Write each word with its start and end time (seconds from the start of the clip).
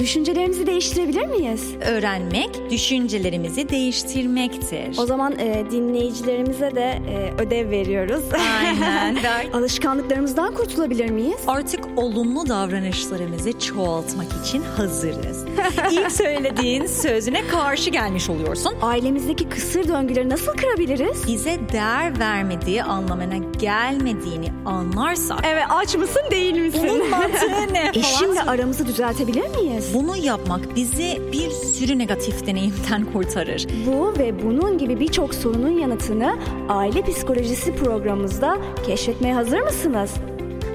düşüncelerimizi 0.00 0.66
değiştirebilir 0.66 1.26
miyiz? 1.26 1.74
Öğrenmek 1.86 2.70
düşüncelerimizi 2.70 3.68
değiştirmektir. 3.68 4.98
O 4.98 5.06
zaman 5.06 5.38
e, 5.38 5.70
dinleyicilerimize 5.70 6.74
de 6.74 7.02
e, 7.10 7.42
ödev 7.42 7.70
veriyoruz. 7.70 8.24
Aynen. 8.64 9.16
Alışkanlıklarımızdan 9.52 10.54
kurtulabilir 10.54 11.10
miyiz? 11.10 11.40
Artık 11.46 11.80
olumlu 11.96 12.48
davranışlarımızı 12.48 13.58
çoğaltmak 13.58 14.26
için 14.46 14.62
hazırız. 14.76 15.44
İlk 15.90 16.12
söylediğin 16.12 16.86
sözüne 16.86 17.46
karşı 17.46 17.90
gelmiş 17.90 18.30
oluyorsun. 18.30 18.74
Ailemizdeki 18.82 19.48
kısır 19.48 19.88
döngüleri 19.88 20.28
nasıl 20.28 20.52
kırabiliriz? 20.52 21.26
Bize 21.26 21.58
değer 21.72 22.18
vermediği 22.18 22.82
anlamına 22.82 23.36
gelmediğini 23.58 24.52
anlarsak 24.66 25.38
Evet 25.52 25.64
aç 25.70 25.94
mısın 25.96 26.22
değil 26.30 26.54
misin? 26.60 26.88
bunun 26.90 27.10
mantığı 27.10 27.72
ne 27.72 27.90
Eşimle 27.94 28.42
aramızı 28.42 28.86
düzeltebilir 28.86 29.48
miyiz? 29.48 29.90
Bunu 29.94 30.16
yapmak 30.16 30.76
bizi 30.76 31.22
bir 31.32 31.50
sürü 31.50 31.98
negatif 31.98 32.46
deneyimden 32.46 33.04
kurtarır. 33.12 33.66
Bu 33.86 34.18
ve 34.18 34.42
bunun 34.42 34.78
gibi 34.78 35.00
birçok 35.00 35.34
sorunun 35.34 35.70
yanıtını 35.78 36.36
Aile 36.68 37.02
Psikolojisi 37.02 37.74
programımızda 37.76 38.56
keşfetmeye 38.86 39.34
hazır 39.34 39.60
mısınız? 39.60 40.10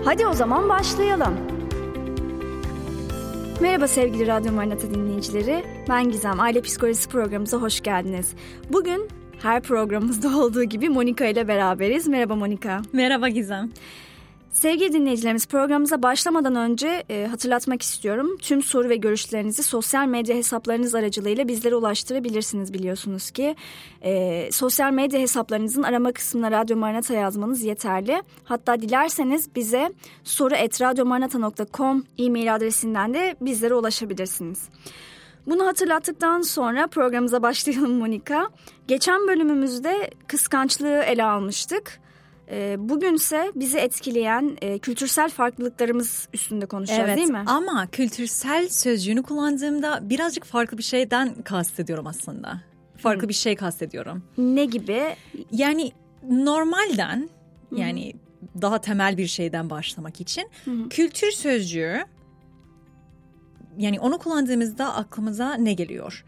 Hadi 0.05 0.27
o 0.27 0.33
zaman 0.33 0.69
başlayalım. 0.69 1.33
Merhaba 3.65 3.87
sevgili 3.87 4.27
Radyo 4.27 4.51
Marinata 4.51 4.93
dinleyicileri. 4.93 5.63
Ben 5.89 6.11
Gizem. 6.11 6.39
Aile 6.39 6.61
Psikolojisi 6.61 7.09
programımıza 7.09 7.57
hoş 7.57 7.81
geldiniz. 7.81 8.33
Bugün 8.69 9.07
her 9.41 9.61
programımızda 9.61 10.37
olduğu 10.43 10.63
gibi 10.63 10.89
Monika 10.89 11.25
ile 11.25 11.47
beraberiz. 11.47 12.07
Merhaba 12.07 12.35
Monika. 12.35 12.81
Merhaba 12.93 13.29
Gizem. 13.29 13.71
Sevgili 14.65 14.93
dinleyicilerimiz 14.93 15.47
programımıza 15.47 16.01
başlamadan 16.03 16.55
önce 16.55 17.03
e, 17.09 17.27
hatırlatmak 17.27 17.81
istiyorum. 17.81 18.37
Tüm 18.41 18.63
soru 18.63 18.89
ve 18.89 18.95
görüşlerinizi 18.95 19.63
sosyal 19.63 20.07
medya 20.07 20.35
hesaplarınız 20.35 20.95
aracılığıyla 20.95 21.47
bizlere 21.47 21.75
ulaştırabilirsiniz 21.75 22.73
biliyorsunuz 22.73 23.31
ki. 23.31 23.55
E, 24.01 24.49
sosyal 24.51 24.91
medya 24.91 25.19
hesaplarınızın 25.19 25.83
arama 25.83 26.11
kısmına 26.11 26.51
Radyo 26.51 26.77
Maranata 26.77 27.13
yazmanız 27.13 27.63
yeterli. 27.63 28.23
Hatta 28.43 28.81
dilerseniz 28.81 29.55
bize 29.55 29.91
soru.radyomaranata.com 30.23 32.03
e-mail 32.17 32.55
adresinden 32.55 33.13
de 33.13 33.35
bizlere 33.41 33.73
ulaşabilirsiniz. 33.73 34.69
Bunu 35.47 35.65
hatırlattıktan 35.65 36.41
sonra 36.41 36.87
programımıza 36.87 37.41
başlayalım 37.41 37.91
Monika. 37.91 38.49
Geçen 38.87 39.27
bölümümüzde 39.27 40.09
kıskançlığı 40.27 41.03
ele 41.03 41.23
almıştık. 41.23 42.04
E, 42.51 42.75
bugünse 42.89 43.51
bizi 43.55 43.77
etkileyen 43.77 44.57
e, 44.61 44.79
kültürsel 44.79 45.29
farklılıklarımız 45.29 46.27
üstünde 46.33 46.65
konuşacağız 46.65 47.01
Evet 47.07 47.17
değil 47.17 47.29
mi? 47.29 47.43
ama 47.45 47.87
kültürsel 47.87 48.69
sözcüğünü 48.69 49.23
kullandığımda 49.23 50.09
birazcık 50.09 50.45
farklı 50.45 50.77
bir 50.77 50.83
şeyden 50.83 51.41
kastediyorum 51.41 52.07
aslında. 52.07 52.61
Farklı 52.97 53.29
bir 53.29 53.33
şey 53.33 53.55
kastediyorum. 53.55 54.23
Ne 54.37 54.65
gibi? 54.65 55.15
Yani 55.51 55.91
normalden 56.29 57.29
yani 57.71 58.13
daha 58.61 58.81
temel 58.81 59.17
bir 59.17 59.27
şeyden 59.27 59.69
başlamak 59.69 60.21
için 60.21 60.49
kültür 60.89 61.31
sözcüğü 61.31 62.05
yani 63.77 63.99
onu 63.99 64.17
kullandığımızda 64.17 64.95
aklımıza 64.95 65.53
ne 65.53 65.73
geliyor? 65.73 66.25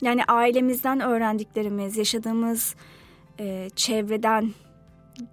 Yani 0.00 0.24
ailemizden 0.24 1.00
öğrendiklerimiz, 1.00 1.96
yaşadığımız 1.96 2.74
e, 3.40 3.70
çevreden 3.76 4.50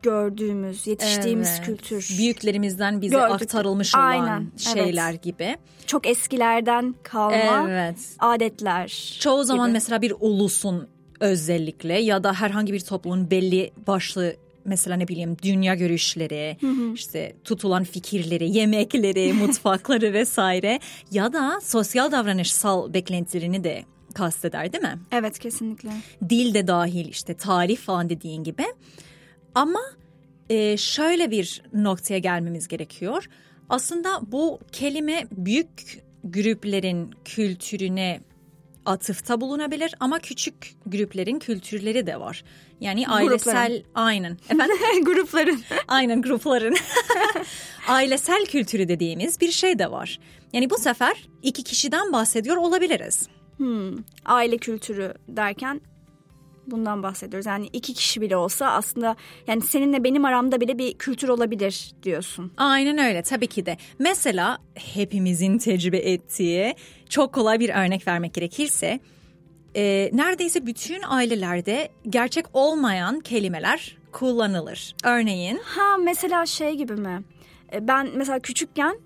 gördüğümüz, 0.04 0.88
yetiştiğimiz 0.88 1.50
Evet. 1.50 1.66
kültür. 1.66 2.16
Büyüklerimizden 2.18 3.02
bize 3.02 3.16
Gördük. 3.16 3.42
aktarılmış 3.42 3.96
olan 3.96 4.04
Aynen, 4.04 4.52
şeyler 4.58 5.14
gibi. 5.14 5.58
Çok 5.86 6.08
eskilerden 6.08 6.96
kalma 7.04 7.68
Evet. 7.70 7.96
adetler. 8.20 9.18
Çoğu 9.20 9.44
zaman 9.44 9.68
gibi. 9.68 9.74
mesela 9.74 10.02
bir 10.02 10.14
ulusun 10.20 10.88
özellikle 11.20 11.94
ya 11.94 12.24
da 12.24 12.34
herhangi 12.34 12.74
bir 12.74 12.80
toplumun 12.80 13.32
belli 13.32 13.72
başlı 13.88 14.36
mesela 14.66 14.96
ne 14.98 15.08
bileyim 15.08 15.38
dünya 15.44 15.76
görüşleri, 15.76 16.58
işte 16.94 17.36
tutulan 17.44 17.84
fikirleri, 17.84 18.50
yemekleri, 18.58 19.34
mutfakları 19.42 20.14
vesaire 20.14 20.80
ya 21.12 21.34
da 21.34 21.60
sosyal 21.64 22.12
davranışsal 22.12 22.94
beklentilerini 22.94 23.64
de 23.64 23.84
kasteder 24.14 24.74
değil 24.74 24.84
mi? 24.84 25.00
Evet 25.12 25.40
kesinlikle. 25.40 25.90
Dil 26.30 26.54
de 26.54 26.68
dahil 26.68 27.08
işte 27.08 27.34
tarih 27.34 27.78
falan 27.78 28.10
dediğin 28.10 28.44
gibi. 28.44 28.64
Ama 29.56 29.82
e, 30.50 30.78
şöyle 30.78 31.32
bir 31.32 31.62
noktaya 31.74 32.18
gelmemiz 32.20 32.68
gerekiyor. 32.68 33.30
Aslında 33.70 34.20
bu 34.32 34.60
kelime 34.72 35.28
büyük 35.32 36.04
grupların 36.24 37.14
kültürüne 37.26 38.22
atıfta 38.86 39.42
bulunabilir 39.42 39.96
ama 40.00 40.20
küçük 40.20 40.76
grupların 40.86 41.40
kültürleri 41.40 42.08
de 42.08 42.20
var. 42.20 42.44
Yani 42.80 43.08
ailesel 43.08 43.84
aynen 43.96 44.38
efendim 44.50 44.78
Grupların. 45.06 45.62
aynen 45.88 46.22
grupların 46.22 46.76
ailesel 47.88 48.46
kültürü 48.46 48.88
dediğimiz 48.88 49.42
bir 49.42 49.52
şey 49.52 49.80
de 49.80 49.92
var. 49.92 50.20
Yani 50.54 50.70
bu 50.70 50.78
sefer 50.78 51.28
iki 51.44 51.64
kişiden 51.64 52.14
bahsediyor 52.14 52.58
olabiliriz. 52.58 53.28
Hmm, 53.58 53.98
aile 54.26 54.58
kültürü 54.58 55.14
derken 55.28 55.82
bundan 56.68 57.04
bahsediyoruz. 57.04 57.46
Yani 57.46 57.68
iki 57.74 57.94
kişi 57.94 58.22
bile 58.22 58.38
olsa 58.38 58.72
aslında 58.72 59.16
yani 59.48 59.62
seninle 59.62 60.04
benim 60.04 60.26
aramda 60.26 60.62
bile 60.62 60.78
bir 60.78 60.94
kültür 60.94 61.30
olabilir 61.30 61.92
diyorsun. 62.04 62.52
Aynen 62.58 62.98
öyle 62.98 63.22
tabii 63.22 63.48
ki 63.48 63.66
de. 63.66 63.78
Mesela 64.00 64.58
hepimizin 64.76 65.58
tecrübe 65.58 65.98
ettiği 65.98 66.76
çok 67.10 67.34
kolay 67.34 67.60
bir 67.60 67.70
örnek 67.70 68.08
vermek 68.08 68.34
gerekirse 68.34 69.00
e, 69.76 70.10
neredeyse 70.14 70.66
bütün 70.66 71.02
ailelerde 71.08 71.90
gerçek 72.10 72.46
olmayan 72.54 73.20
kelimeler 73.20 73.98
kullanılır. 74.12 74.96
Örneğin 75.04 75.60
Ha 75.64 75.98
mesela 76.04 76.46
şey 76.46 76.74
gibi 76.76 76.94
mi? 76.94 77.24
E, 77.74 77.88
Ben 77.88 78.10
mesela 78.16 78.40
küçükken 78.40 78.98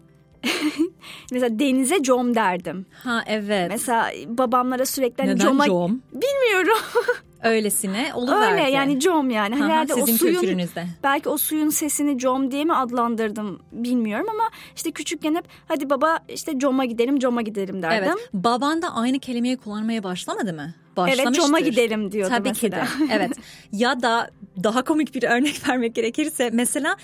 mesela 1.31 1.59
denize 1.59 2.03
com 2.03 2.35
derdim. 2.35 2.85
ha 3.03 3.23
evet 3.27 3.67
Mesela 3.69 4.11
babamlara 4.27 4.85
sürekli 4.85 5.21
hani 5.23 5.35
neden 5.35 5.45
coma 5.45 5.65
com 5.65 6.01
bilmiyorum. 6.13 6.77
öylesine 7.43 8.11
oluverdi. 8.13 8.61
Öyle 8.61 8.71
yani 8.71 8.99
com 8.99 9.29
yani. 9.29 9.55
Hani 9.55 9.71
herhalde 9.71 9.93
o 9.93 10.05
sizin 10.05 10.17
suyun 10.17 10.33
kültürünüzde. 10.33 10.85
belki 11.03 11.29
o 11.29 11.37
suyun 11.37 11.69
sesini 11.69 12.17
com 12.19 12.51
diye 12.51 12.65
mi 12.65 12.73
adlandırdım 12.73 13.59
bilmiyorum 13.71 14.27
ama 14.29 14.49
işte 14.75 14.91
küçükken 14.91 15.35
hep 15.35 15.45
hadi 15.67 15.89
baba 15.89 16.19
işte 16.29 16.59
coma 16.59 16.85
gidelim 16.85 17.19
coma 17.19 17.41
gidelim 17.41 17.81
derdim. 17.81 18.03
Evet. 18.03 18.29
Baban 18.33 18.81
da 18.81 18.95
aynı 18.95 19.19
kelimeyi 19.19 19.57
kullanmaya 19.57 20.03
başlamadı 20.03 20.53
mı? 20.53 20.73
Evet 20.99 21.17
Başlamıştır. 21.17 21.43
coma 21.45 21.59
gidelim 21.59 22.11
diyordu 22.11 22.33
Tabii 22.37 22.49
mesela. 22.49 22.85
ki 22.85 22.99
de. 22.99 23.05
Evet. 23.13 23.31
ya 23.71 24.01
da 24.01 24.29
daha 24.63 24.83
komik 24.83 25.15
bir 25.15 25.23
örnek 25.23 25.69
vermek 25.69 25.95
gerekirse 25.95 26.49
mesela 26.53 26.95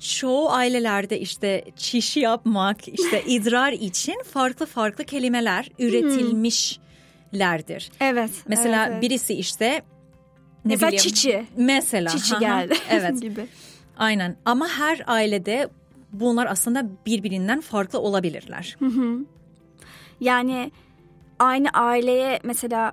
çoğu 0.00 0.50
ailelerde 0.50 1.20
işte 1.20 1.64
çiş 1.76 2.16
yapmak, 2.16 2.88
işte 2.88 3.22
idrar 3.26 3.72
için 3.72 4.22
farklı 4.32 4.66
farklı 4.66 5.04
kelimeler 5.04 5.70
üretilmişlerdir. 5.78 7.90
Evet. 8.00 8.30
Mesela 8.48 8.84
evet, 8.84 8.92
evet. 8.92 9.02
birisi 9.02 9.34
işte 9.34 9.82
ne 10.64 10.64
Mesela 10.64 10.88
bileyim, 10.88 11.02
çiçi. 11.02 11.46
Mesela. 11.56 12.10
Çiçi 12.10 12.38
geldi 12.38 12.74
evet. 12.90 13.22
gibi. 13.22 13.46
Aynen. 13.96 14.36
Ama 14.44 14.68
her 14.68 15.02
ailede 15.06 15.68
bunlar 16.12 16.46
aslında 16.46 16.86
birbirinden 17.06 17.60
farklı 17.60 17.98
olabilirler. 17.98 18.76
Yani 20.20 20.70
aynı 21.38 21.70
aileye 21.70 22.40
mesela 22.42 22.92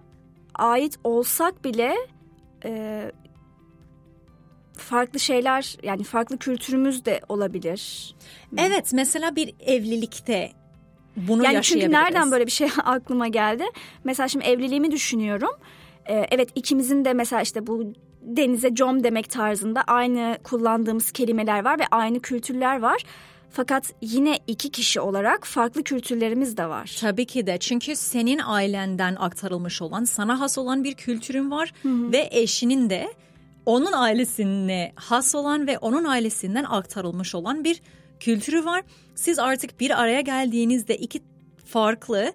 ait 0.55 0.99
olsak 1.03 1.63
bile 1.63 1.95
e, 2.65 3.11
farklı 4.79 5.19
şeyler 5.19 5.77
yani 5.83 6.03
farklı 6.03 6.37
kültürümüz 6.37 7.05
de 7.05 7.21
olabilir. 7.29 8.15
Evet 8.57 8.93
mesela 8.93 9.35
bir 9.35 9.53
evlilikte 9.59 10.51
bunu 11.15 11.43
Yani 11.43 11.61
çünkü 11.61 11.91
nereden 11.91 12.31
böyle 12.31 12.45
bir 12.45 12.51
şey 12.51 12.67
aklıma 12.83 13.27
geldi? 13.27 13.63
Mesela 14.03 14.27
şimdi 14.27 14.45
evliliğimi 14.45 14.91
düşünüyorum. 14.91 15.51
Ee, 16.09 16.27
evet 16.31 16.49
ikimizin 16.55 17.05
de 17.05 17.13
mesela 17.13 17.41
işte 17.41 17.67
bu 17.67 17.93
denize 18.21 18.75
com 18.75 19.03
demek 19.03 19.29
tarzında 19.29 19.81
aynı 19.87 20.37
kullandığımız 20.43 21.11
kelimeler 21.11 21.63
var 21.63 21.79
ve 21.79 21.83
aynı 21.91 22.19
kültürler 22.19 22.79
var. 22.79 23.03
Fakat 23.49 23.93
yine 24.01 24.39
iki 24.47 24.71
kişi 24.71 24.99
olarak 24.99 25.47
farklı 25.47 25.83
kültürlerimiz 25.83 26.57
de 26.57 26.65
var. 26.65 26.97
Tabii 27.01 27.25
ki 27.25 27.47
de 27.47 27.57
çünkü 27.57 27.95
senin 27.95 28.39
ailenden 28.45 29.15
aktarılmış 29.15 29.81
olan 29.81 30.03
sana 30.03 30.39
has 30.39 30.57
olan 30.57 30.83
bir 30.83 30.93
kültürün 30.93 31.51
var 31.51 31.73
ve 31.85 32.29
eşinin 32.31 32.89
de 32.89 33.13
onun 33.67 33.91
ailesine 33.93 34.91
has 34.95 35.35
olan 35.35 35.67
ve 35.67 35.77
onun 35.77 36.03
ailesinden 36.03 36.63
aktarılmış 36.63 37.35
olan 37.35 37.63
bir 37.63 37.81
kültürü 38.19 38.65
var. 38.65 38.83
Siz 39.15 39.39
artık 39.39 39.79
bir 39.79 40.01
araya 40.01 40.21
geldiğinizde 40.21 40.97
iki 40.97 41.21
farklı 41.65 42.33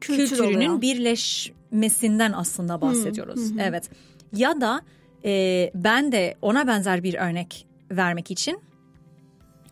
Kültür 0.00 0.28
kültürünün 0.28 0.54
oluyor. 0.54 0.80
birleşmesinden 0.80 2.32
aslında 2.32 2.80
bahsediyoruz. 2.80 3.40
Evet. 3.60 3.90
Ya 4.36 4.60
da 4.60 4.82
e, 5.24 5.70
ben 5.74 6.12
de 6.12 6.34
ona 6.42 6.66
benzer 6.66 7.02
bir 7.02 7.14
örnek 7.14 7.66
vermek 7.90 8.30
için 8.30 8.60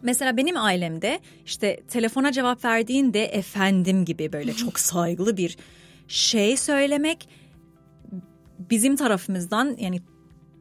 Mesela 0.03 0.37
benim 0.37 0.57
ailemde 0.57 1.21
işte 1.47 1.81
telefona 1.89 2.33
cevap 2.33 2.65
verdiğinde 2.65 3.25
efendim 3.25 4.05
gibi 4.05 4.33
böyle 4.33 4.53
çok 4.53 4.81
saygılı 4.81 5.37
bir 5.37 5.57
şey 6.09 6.57
söylemek 6.57 7.29
bizim 8.71 8.97
tarafımızdan 8.97 9.77
yani 9.79 10.01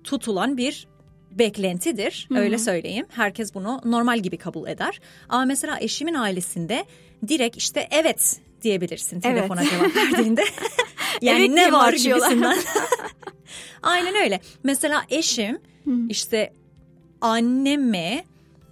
tutulan 0.03 0.57
bir 0.57 0.88
beklentidir. 1.31 2.25
Hı-hı. 2.30 2.39
Öyle 2.39 2.57
söyleyeyim. 2.57 3.06
Herkes 3.09 3.53
bunu 3.53 3.81
normal 3.86 4.19
gibi 4.19 4.38
kabul 4.38 4.68
eder. 4.68 5.01
Ama 5.30 5.45
mesela 5.45 5.80
eşimin 5.80 6.13
ailesinde 6.13 6.86
direkt 7.27 7.57
işte 7.57 7.88
evet 7.92 8.42
diyebilirsin 8.62 9.21
telefona 9.21 9.62
evet. 9.62 9.71
cevap 9.71 9.95
verdiğinde. 9.95 10.44
yani 11.21 11.39
evet 11.39 11.50
ne 11.50 11.71
var 11.71 11.94
gibisinden. 11.94 12.57
Aynen 13.83 14.15
öyle. 14.15 14.39
Mesela 14.63 15.03
eşim 15.09 15.59
Hı-hı. 15.86 16.07
işte 16.09 16.53
anneme 17.21 18.25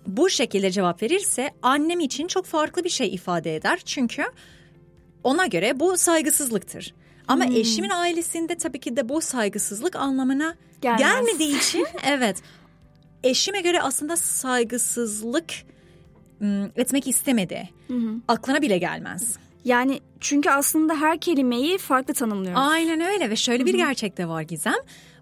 bu 0.08 0.30
şekilde 0.30 0.72
cevap 0.72 1.04
verirse 1.04 1.52
annem 1.62 2.00
için 2.00 2.28
çok 2.28 2.46
farklı 2.46 2.84
bir 2.84 2.90
şey 2.90 3.14
ifade 3.14 3.56
eder. 3.56 3.80
Çünkü 3.86 4.24
ona 5.24 5.46
göre 5.46 5.80
bu 5.80 5.98
saygısızlıktır. 5.98 6.94
Ama 7.30 7.46
hmm. 7.46 7.56
eşimin 7.56 7.90
ailesinde 7.90 8.56
tabii 8.56 8.80
ki 8.80 8.96
de 8.96 9.10
bu 9.10 9.22
saygısızlık 9.22 9.96
anlamına 9.96 10.56
Gelmez. 10.81 11.00
gelmediği 11.00 11.58
için 11.60 11.86
evet 12.04 12.38
eşime 13.24 13.62
göre 13.62 13.81
aslında 13.81 14.18
saygısızlık 14.18 15.54
etmek 16.76 17.08
istemedi. 17.08 17.70
Hı 17.88 17.94
Aklına 18.28 18.62
bile 18.62 18.78
gelmez. 18.78 19.38
Yani 19.66 20.00
çünkü 20.20 20.50
aslında 20.50 20.96
her 20.96 21.20
kelimeyi 21.20 21.78
farklı 21.78 22.14
tanımlıyoruz. 22.14 22.62
Aynen 22.64 23.02
öyle 23.02 23.30
ve 23.30 23.36
şöyle 23.36 23.66
bir 23.66 23.74
gerçek 23.74 24.18
de 24.18 24.28
var 24.28 24.42
Gizem. 24.42 24.74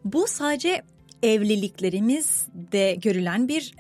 Bu 0.06 0.28
sadece 0.28 0.82
evliliklerimizde 1.24 2.96
görülen 2.96 3.48
bir 3.48 3.76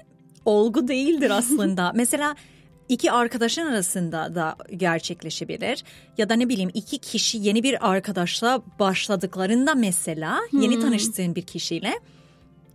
olgu 0.46 0.88
değildir 0.88 1.30
aslında. 1.30 1.92
Mesela 1.96 2.36
iki 2.89 3.12
arkadaşın 3.12 3.66
arasında 3.66 4.36
da 4.36 4.56
gerçekleşebilir. 4.78 5.84
Ya 6.18 6.30
da 6.30 6.34
ne 6.36 6.50
bileyim 6.50 6.72
iki 6.74 6.98
kişi 6.98 7.38
yeni 7.38 7.63
bir 7.63 7.92
arkadaşla 7.92 8.62
başladıklarında 8.80 9.75
mesela 9.75 10.39
hmm. 10.50 10.62
yeni 10.62 10.80
tanıştığın 10.80 11.36
bir 11.36 11.42
kişiyle 11.42 12.00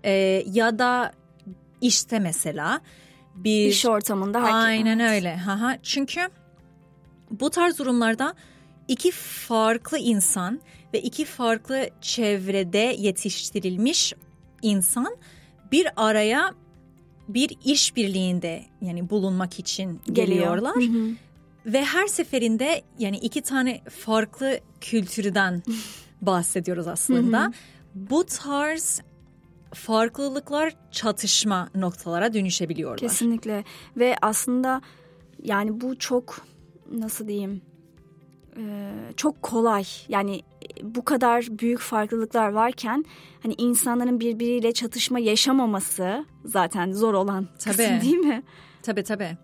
e, 0.05 0.11
ya 0.47 0.79
da 0.79 1.13
işte 1.81 2.19
mesela 2.19 2.81
bir 3.35 3.67
iş 3.67 3.87
ortamında 3.87 4.41
aynen 4.41 4.99
evet. 4.99 5.13
öyle. 5.13 5.37
Haha. 5.37 5.79
Çünkü 5.83 6.21
bu 7.31 7.51
tarz 7.51 7.79
durumlarda 7.79 8.35
iki 8.89 9.11
farklı 9.11 9.99
insan 9.99 10.61
ve 10.95 11.01
iki 11.01 11.25
farklı 11.25 11.89
çevrede 12.01 12.97
yetiştirilmiş 12.99 14.13
insan 14.63 15.17
bir 15.73 15.89
araya 15.97 16.55
bir 17.35 17.57
işbirliğinde 17.65 18.63
yani 18.81 19.11
bulunmak 19.11 19.59
için 19.59 20.01
geliyorlar. 20.13 20.75
Hı 20.75 20.81
hı. 20.81 21.09
Ve 21.67 21.85
her 21.85 22.07
seferinde 22.07 22.83
yani 22.99 23.17
iki 23.17 23.43
tane 23.43 23.81
farklı 23.91 24.61
kültürden 24.81 25.63
bahsediyoruz 26.23 26.87
aslında. 26.87 27.43
Hı 27.43 27.47
hı. 27.47 27.53
Bu 27.95 28.25
tarz 28.25 29.01
farklılıklar 29.75 30.73
çatışma 30.91 31.69
noktalara 31.75 32.35
dönüşebiliyorlar. 32.35 32.99
Kesinlikle 32.99 33.65
ve 33.97 34.17
aslında 34.23 34.83
yani 35.43 35.81
bu 35.81 35.99
çok 35.99 36.47
nasıl 36.93 37.29
diyeyim 37.29 37.63
çok 39.17 39.43
kolay 39.43 39.85
yani 40.09 40.43
bu 40.83 41.05
kadar 41.05 41.47
büyük 41.51 41.81
farklılıklar 41.81 42.49
varken 42.49 43.05
hani 43.43 43.55
insanların 43.59 44.21
birbiriyle 44.21 44.73
çatışma 44.73 45.19
yaşamaması 45.19 46.27
zaten 46.45 46.93
zor 46.93 47.15
olan 47.15 47.49
tabii. 47.59 47.77
kısım 47.77 48.01
değil 48.03 48.17
mi? 48.17 48.43
Tabii 48.83 49.03
tabii. 49.03 49.37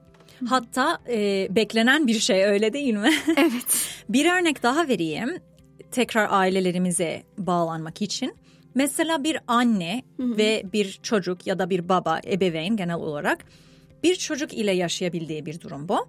Hatta 0.49 0.99
e, 1.09 1.49
beklenen 1.51 2.07
bir 2.07 2.19
şey 2.19 2.45
öyle 2.45 2.73
değil 2.73 2.95
mi? 2.95 3.11
Evet. 3.37 4.03
bir 4.09 4.33
örnek 4.33 4.63
daha 4.63 4.89
vereyim. 4.89 5.39
Tekrar 5.91 6.29
ailelerimize 6.31 7.23
bağlanmak 7.39 8.03
için. 8.03 8.35
Mesela 8.75 9.25
bir 9.25 9.39
anne 9.47 10.03
hı 10.17 10.23
hı. 10.23 10.37
ve 10.37 10.63
bir 10.73 11.01
çocuk 11.03 11.47
ya 11.47 11.59
da 11.59 11.71
bir 11.71 11.89
baba, 11.89 12.21
ebeveyn 12.27 12.77
genel 12.77 12.95
olarak 12.95 13.45
bir 14.03 14.17
çocuk 14.17 14.55
ile 14.55 14.73
yaşayabildiği 14.73 15.47
bir 15.47 15.61
durum 15.61 15.89
bu 15.89 16.09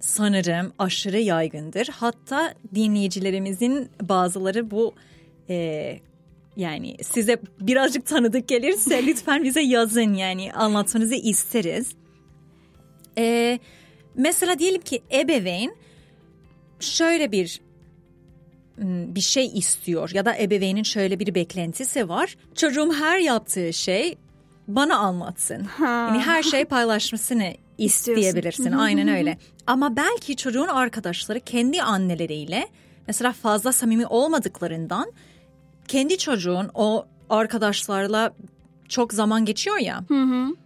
sanırım 0.00 0.72
aşırı 0.78 1.18
yaygındır. 1.18 1.88
Hatta 1.92 2.54
dinleyicilerimizin 2.74 3.88
bazıları 4.02 4.70
bu 4.70 4.94
e, 5.48 5.98
yani 6.56 6.96
size 7.02 7.40
birazcık 7.60 8.06
tanıdık 8.06 8.48
gelirse 8.48 9.02
lütfen 9.06 9.44
bize 9.44 9.60
yazın 9.60 10.14
yani 10.14 10.52
anlatmanızı 10.52 11.14
isteriz. 11.14 11.92
E, 13.18 13.58
mesela 14.14 14.58
diyelim 14.58 14.80
ki 14.80 15.02
ebeveyn 15.12 15.76
şöyle 16.80 17.32
bir 17.32 17.60
bir 19.14 19.20
şey 19.20 19.46
istiyor 19.46 20.10
ya 20.14 20.24
da 20.24 20.38
ebeveynin 20.38 20.82
şöyle 20.82 21.18
bir 21.18 21.34
beklentisi 21.34 22.08
var. 22.08 22.36
Çocuğum 22.54 22.92
her 22.92 23.18
yaptığı 23.18 23.72
şey 23.72 24.18
bana 24.68 24.96
anlatsın. 24.96 25.64
Ha. 25.64 25.84
Yani 25.84 26.18
her 26.18 26.42
şey 26.42 26.64
paylaşmasını 26.74 27.54
isteyebilirsin. 27.78 28.72
Aynen 28.72 29.08
öyle. 29.08 29.38
Ama 29.66 29.96
belki 29.96 30.36
çocuğun 30.36 30.66
arkadaşları 30.66 31.40
kendi 31.40 31.82
anneleriyle 31.82 32.68
mesela 33.06 33.32
fazla 33.32 33.72
samimi 33.72 34.06
olmadıklarından 34.06 35.12
kendi 35.88 36.18
çocuğun 36.18 36.70
o 36.74 37.06
arkadaşlarla 37.30 38.32
çok 38.88 39.12
zaman 39.12 39.44
geçiyor 39.44 39.78
ya. 39.78 40.00
Hı 40.08 40.22
hı. 40.22 40.56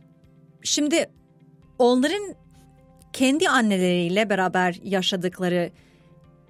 Şimdi 0.63 1.11
onların 1.79 2.35
kendi 3.13 3.49
anneleriyle 3.49 4.31
beraber 4.31 4.81
yaşadıkları 4.85 5.71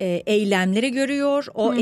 e, 0.00 0.22
eylemleri 0.26 0.92
görüyor, 0.92 1.46
o 1.54 1.74
hı. 1.74 1.78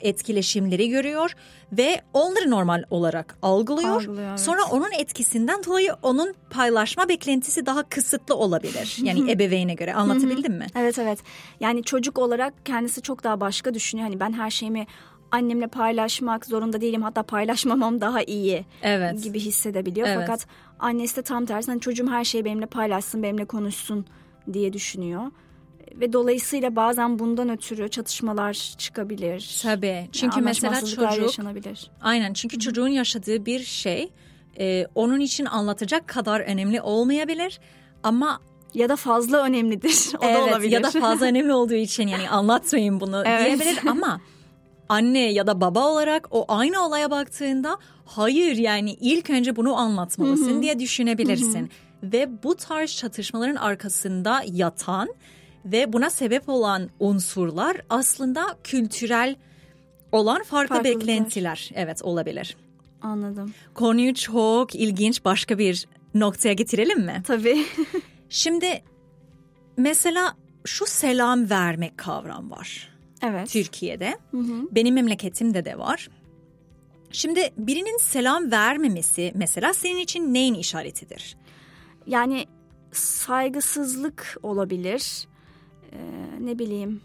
etkileşimleri 0.00 0.88
görüyor 0.88 1.34
ve 1.72 2.00
onları 2.12 2.50
normal 2.50 2.82
olarak 2.90 3.36
algılıyor. 3.42 4.02
Algılıyor 4.02 4.28
evet. 4.28 4.40
Sonra 4.40 4.60
onun 4.70 4.92
etkisinden 4.98 5.64
dolayı 5.64 5.92
onun 6.02 6.34
paylaşma 6.50 7.08
beklentisi 7.08 7.66
daha 7.66 7.82
kısıtlı 7.82 8.34
olabilir. 8.34 8.96
Yani 9.10 9.30
ebeveyne 9.30 9.74
göre 9.74 9.94
anlatabildim 9.94 10.52
mi? 10.52 10.66
Evet 10.76 10.98
evet. 10.98 11.18
Yani 11.60 11.82
çocuk 11.82 12.18
olarak 12.18 12.66
kendisi 12.66 13.02
çok 13.02 13.24
daha 13.24 13.40
başka 13.40 13.74
düşünüyor. 13.74 14.08
Hani 14.08 14.20
ben 14.20 14.32
her 14.32 14.50
şeyimi 14.50 14.86
annemle 15.30 15.66
paylaşmak 15.66 16.46
zorunda 16.46 16.80
değilim 16.80 17.02
hatta 17.02 17.22
paylaşmamam 17.22 18.00
daha 18.00 18.22
iyi 18.22 18.64
evet. 18.82 19.22
gibi 19.22 19.40
hissedebiliyor. 19.40 20.08
Evet. 20.08 20.18
Fakat 20.20 20.46
annesi 20.78 21.16
de 21.16 21.22
tam 21.22 21.46
tersi 21.46 21.70
hani 21.70 21.80
çocuğum 21.80 22.10
her 22.10 22.24
şeyi 22.24 22.44
benimle 22.44 22.66
paylaşsın 22.66 23.22
benimle 23.22 23.44
konuşsun 23.44 24.06
diye 24.52 24.72
düşünüyor 24.72 25.22
ve 25.94 26.12
dolayısıyla 26.12 26.76
bazen 26.76 27.18
bundan 27.18 27.48
ötürü 27.48 27.88
çatışmalar 27.88 28.74
çıkabilir. 28.78 29.60
Tabii. 29.62 30.08
Çünkü 30.12 30.36
yani 30.36 30.44
mesela 30.44 30.80
çocuk 30.80 31.22
yaşanabilir. 31.22 31.90
Aynen. 32.02 32.32
Çünkü 32.32 32.56
Hı-hı. 32.56 32.60
çocuğun 32.60 32.88
yaşadığı 32.88 33.46
bir 33.46 33.60
şey 33.60 34.10
e, 34.58 34.86
onun 34.94 35.20
için 35.20 35.44
anlatacak 35.44 36.08
kadar 36.08 36.40
önemli 36.40 36.80
olmayabilir 36.80 37.60
ama 38.02 38.40
ya 38.74 38.88
da 38.88 38.96
fazla 38.96 39.44
önemlidir. 39.44 40.10
O 40.20 40.24
evet, 40.24 40.36
da 40.36 40.44
olabilir. 40.44 40.70
Ya 40.70 40.82
da 40.82 40.90
fazla 40.90 41.26
önemli 41.26 41.52
olduğu 41.52 41.74
için 41.74 42.08
yani 42.08 42.28
anlatmayın 42.30 43.00
bunu 43.00 43.22
evet. 43.26 43.46
diyebilir 43.46 43.78
ama 43.86 44.20
anne 44.88 45.32
ya 45.32 45.46
da 45.46 45.60
baba 45.60 45.88
olarak 45.88 46.28
o 46.30 46.44
aynı 46.48 46.86
olaya 46.86 47.10
baktığında 47.10 47.78
hayır 48.06 48.56
yani 48.56 48.92
ilk 48.92 49.30
önce 49.30 49.56
bunu 49.56 49.76
anlatmalısın 49.76 50.54
Hı-hı. 50.54 50.62
diye 50.62 50.78
düşünebilirsin. 50.78 51.60
Hı-hı. 51.60 52.12
Ve 52.12 52.42
bu 52.42 52.56
tarz 52.56 52.96
çatışmaların 52.96 53.56
arkasında 53.56 54.42
yatan 54.46 55.08
ve 55.64 55.92
buna 55.92 56.10
sebep 56.10 56.48
olan 56.48 56.90
unsurlar 57.00 57.76
aslında 57.90 58.56
kültürel 58.64 59.36
olan 60.12 60.42
farklı 60.42 60.84
beklentiler 60.84 61.70
evet 61.74 62.02
olabilir. 62.02 62.56
Anladım. 63.02 63.52
Konuyu 63.74 64.14
çok 64.14 64.74
ilginç 64.74 65.24
başka 65.24 65.58
bir 65.58 65.86
noktaya 66.14 66.52
getirelim 66.52 67.00
mi? 67.00 67.22
Tabii. 67.26 67.66
Şimdi 68.28 68.82
mesela 69.76 70.36
şu 70.64 70.86
selam 70.86 71.50
vermek 71.50 71.98
kavram 71.98 72.50
var. 72.50 72.88
Evet. 73.22 73.50
Türkiye'de. 73.50 74.18
Hı 74.30 74.36
hı. 74.36 74.68
Benim 74.72 74.94
memleketimde 74.94 75.64
de 75.64 75.78
var. 75.78 76.08
Şimdi 77.12 77.50
birinin 77.56 77.98
selam 77.98 78.50
vermemesi 78.50 79.32
mesela 79.34 79.74
senin 79.74 79.98
için 79.98 80.34
neyin 80.34 80.54
işaretidir? 80.54 81.36
Yani 82.06 82.46
saygısızlık 82.92 84.38
olabilir 84.42 85.28
e, 85.92 85.98
ne 86.40 86.58
bileyim 86.58 87.00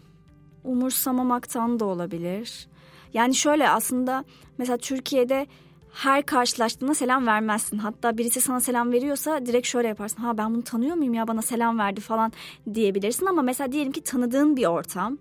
umursamamaktan 0.64 1.80
da 1.80 1.84
olabilir. 1.84 2.68
Yani 3.14 3.34
şöyle 3.34 3.68
aslında 3.68 4.24
mesela 4.58 4.76
Türkiye'de 4.76 5.46
her 5.92 6.26
karşılaştığında 6.26 6.94
selam 6.94 7.26
vermezsin. 7.26 7.78
Hatta 7.78 8.18
birisi 8.18 8.40
sana 8.40 8.60
selam 8.60 8.92
veriyorsa 8.92 9.46
direkt 9.46 9.66
şöyle 9.66 9.88
yaparsın. 9.88 10.22
Ha 10.22 10.38
ben 10.38 10.54
bunu 10.54 10.62
tanıyor 10.62 10.96
muyum 10.96 11.14
ya 11.14 11.28
bana 11.28 11.42
selam 11.42 11.78
verdi 11.78 12.00
falan 12.00 12.32
diyebilirsin. 12.74 13.26
Ama 13.26 13.42
mesela 13.42 13.72
diyelim 13.72 13.92
ki 13.92 14.00
tanıdığın 14.00 14.56
bir 14.56 14.66
ortam. 14.66 15.18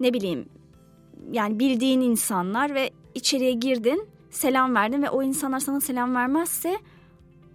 Ne 0.00 0.14
bileyim 0.14 0.48
yani 1.32 1.58
bildiğin 1.58 2.00
insanlar 2.00 2.74
ve 2.74 2.90
içeriye 3.14 3.52
girdin 3.52 4.08
selam 4.30 4.74
verdin 4.74 5.02
ve 5.02 5.10
o 5.10 5.22
insanlar 5.22 5.60
sana 5.60 5.80
selam 5.80 6.14
vermezse 6.14 6.78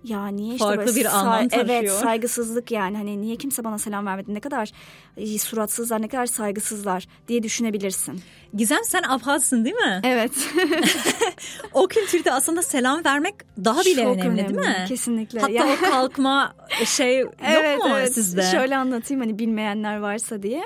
Ya 0.04 0.28
niye 0.28 0.54
işte 0.54 0.66
Farklı 0.66 0.86
böyle 0.86 1.00
bir 1.00 1.06
anlam 1.06 1.48
taşıyor. 1.48 1.70
Evet 1.70 1.92
saygısızlık 1.92 2.72
yani 2.72 2.98
hani 2.98 3.22
niye 3.22 3.36
kimse 3.36 3.64
bana 3.64 3.78
selam 3.78 4.06
vermedi 4.06 4.34
ne 4.34 4.40
kadar 4.40 4.72
e, 5.18 5.40
suratsızlar 5.40 6.02
ne 6.02 6.08
kadar 6.08 6.26
saygısızlar 6.26 7.08
diye 7.28 7.44
düşünebilirsin. 7.44 8.22
Gizem 8.54 8.84
sen 8.84 9.04
Abhazsın 9.04 9.66
değil 9.66 9.76
mi? 9.76 10.02
Evet. 10.04 10.32
o 11.74 11.88
kültürde 11.88 12.32
aslında 12.32 12.62
selam 12.62 13.06
vermek 13.06 13.36
daha 13.66 13.82
bile 13.82 14.04
Çok 14.04 14.18
önemli, 14.18 14.38
değil 14.38 14.60
mi? 14.60 14.86
Kesinlikle. 14.88 15.40
Hatta 15.40 15.54
Yani- 15.54 15.78
o 15.82 15.90
kalkma 15.90 16.56
şey 16.86 17.20
yok 17.20 17.34
evet, 17.44 17.80
mu 17.80 17.90
evet. 17.98 18.14
sizde? 18.14 18.42
Şöyle 18.42 18.78
anlatayım 18.78 19.22
hani 19.22 19.40
bilmeyenler 19.40 19.98
varsa 19.98 20.44
diye. 20.44 20.64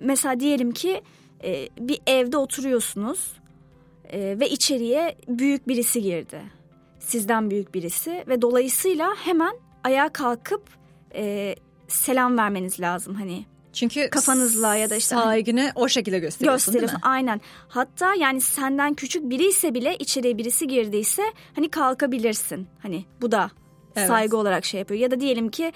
Mesela 0.00 0.40
diyelim 0.40 0.72
ki 0.72 1.02
e, 1.44 1.68
bir 1.78 2.00
evde 2.06 2.36
oturuyorsunuz 2.36 3.32
e, 4.12 4.40
ve 4.40 4.48
içeriye 4.48 5.16
büyük 5.28 5.68
birisi 5.68 6.02
girdi. 6.02 6.59
Sizden 7.10 7.50
büyük 7.50 7.74
birisi 7.74 8.24
ve 8.28 8.42
dolayısıyla 8.42 9.14
hemen 9.24 9.56
ayağa 9.84 10.08
kalkıp 10.08 10.62
e, 11.14 11.54
selam 11.88 12.38
vermeniz 12.38 12.80
lazım 12.80 13.14
hani 13.14 13.44
Çünkü 13.72 14.10
kafanızla 14.10 14.74
ya 14.76 14.90
da 14.90 14.96
işte 14.96 15.14
hani- 15.16 15.24
saygını 15.24 15.72
o 15.74 15.88
şekilde 15.88 16.18
gösteriyorsun 16.18 16.74
değil 16.74 16.80
gösterip 16.82 17.04
mi? 17.04 17.08
aynen. 17.10 17.40
Hatta 17.68 18.14
yani 18.14 18.40
senden 18.40 18.94
küçük 18.94 19.30
biri 19.30 19.48
ise 19.48 19.74
bile 19.74 19.96
içeriye 19.96 20.38
birisi 20.38 20.66
girdiyse 20.66 21.22
hani 21.54 21.68
kalkabilirsin. 21.70 22.68
Hani 22.82 23.04
bu 23.20 23.32
da 23.32 23.50
Evet. 23.96 24.08
saygı 24.08 24.36
olarak 24.36 24.64
şey 24.64 24.78
yapıyor. 24.78 25.00
Ya 25.00 25.10
da 25.10 25.20
diyelim 25.20 25.48
ki 25.50 25.72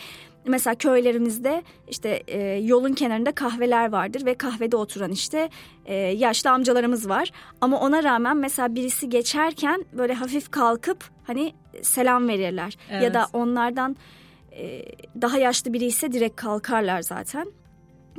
mesela 0.46 0.74
köylerimizde 0.74 1.62
işte 1.88 2.22
e, 2.28 2.38
yolun 2.42 2.92
kenarında 2.92 3.32
kahveler 3.32 3.92
vardır 3.92 4.26
ve 4.26 4.34
kahvede 4.34 4.76
oturan 4.76 5.10
işte 5.10 5.48
e, 5.86 5.94
yaşlı 5.94 6.50
amcalarımız 6.50 7.08
var. 7.08 7.30
Ama 7.60 7.80
ona 7.80 8.02
rağmen 8.04 8.36
mesela 8.36 8.74
birisi 8.74 9.08
geçerken 9.08 9.84
böyle 9.92 10.14
hafif 10.14 10.50
kalkıp 10.50 11.04
hani 11.24 11.52
selam 11.82 12.28
verirler. 12.28 12.76
Ya 12.92 12.98
Evet. 13.00 13.14
da 13.14 13.26
onlardan 13.32 13.96
e, 14.52 14.82
daha 15.22 15.38
yaşlı 15.38 15.72
biri 15.72 15.84
ise 15.84 16.12
direkt 16.12 16.36
kalkarlar 16.36 17.02
zaten. 17.02 17.52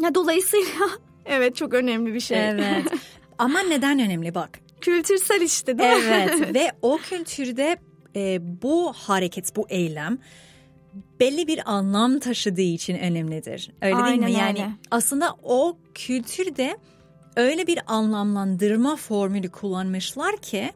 Ya 0.01 0.15
dolayısıyla 0.15 0.89
evet 1.25 1.55
çok 1.55 1.73
önemli 1.73 2.13
bir 2.13 2.19
şey. 2.19 2.49
Evet. 2.49 2.85
Ama 3.37 3.59
neden 3.59 3.99
önemli 3.99 4.35
bak. 4.35 4.59
Kültürsel 4.81 5.41
işte 5.41 5.77
değil 5.77 5.89
mi? 5.97 6.03
Evet 6.07 6.55
ve 6.55 6.71
o 6.81 6.97
kültürde 6.97 7.77
e, 8.15 8.37
bu 8.61 8.93
hareket, 8.93 9.55
bu 9.55 9.65
eylem 9.69 10.17
belli 11.19 11.47
bir 11.47 11.71
anlam 11.71 12.19
taşıdığı 12.19 12.61
için 12.61 12.97
önemlidir. 12.97 13.71
Öyle 13.81 13.95
değil 13.95 14.17
mi? 14.19 14.25
Aynen 14.25 14.27
Yani 14.27 14.59
öyle. 14.59 14.71
aslında 14.91 15.35
o 15.43 15.77
kültürde 15.93 16.77
öyle 17.35 17.67
bir 17.67 17.79
anlamlandırma 17.87 18.95
formülü 18.95 19.49
kullanmışlar 19.49 20.37
ki 20.37 20.71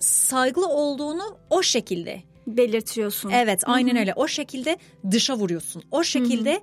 saygılı 0.00 0.68
olduğunu 0.68 1.38
o 1.50 1.62
şekilde. 1.62 2.22
Belirtiyorsun. 2.46 3.30
Evet, 3.30 3.62
aynen 3.66 3.96
öyle. 3.96 4.14
O 4.14 4.28
şekilde 4.28 4.76
dışa 5.10 5.36
vuruyorsun. 5.36 5.82
O 5.90 6.02
şekilde 6.04 6.60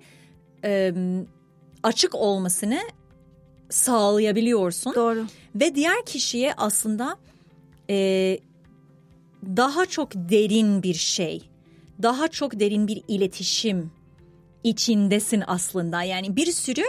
e, 0.63 0.93
açık 1.83 2.15
olmasını 2.15 2.79
sağlayabiliyorsun. 3.69 4.95
Doğru. 4.95 5.25
Ve 5.55 5.75
diğer 5.75 6.05
kişiye 6.05 6.53
aslında 6.57 7.17
e, 7.89 8.39
daha 9.45 9.85
çok 9.85 10.11
derin 10.15 10.83
bir 10.83 10.93
şey, 10.93 11.49
daha 12.03 12.27
çok 12.27 12.59
derin 12.59 12.87
bir 12.87 13.03
iletişim 13.07 13.91
içindesin 14.63 15.43
aslında. 15.47 16.03
Yani 16.03 16.35
bir 16.35 16.51
sürü 16.51 16.83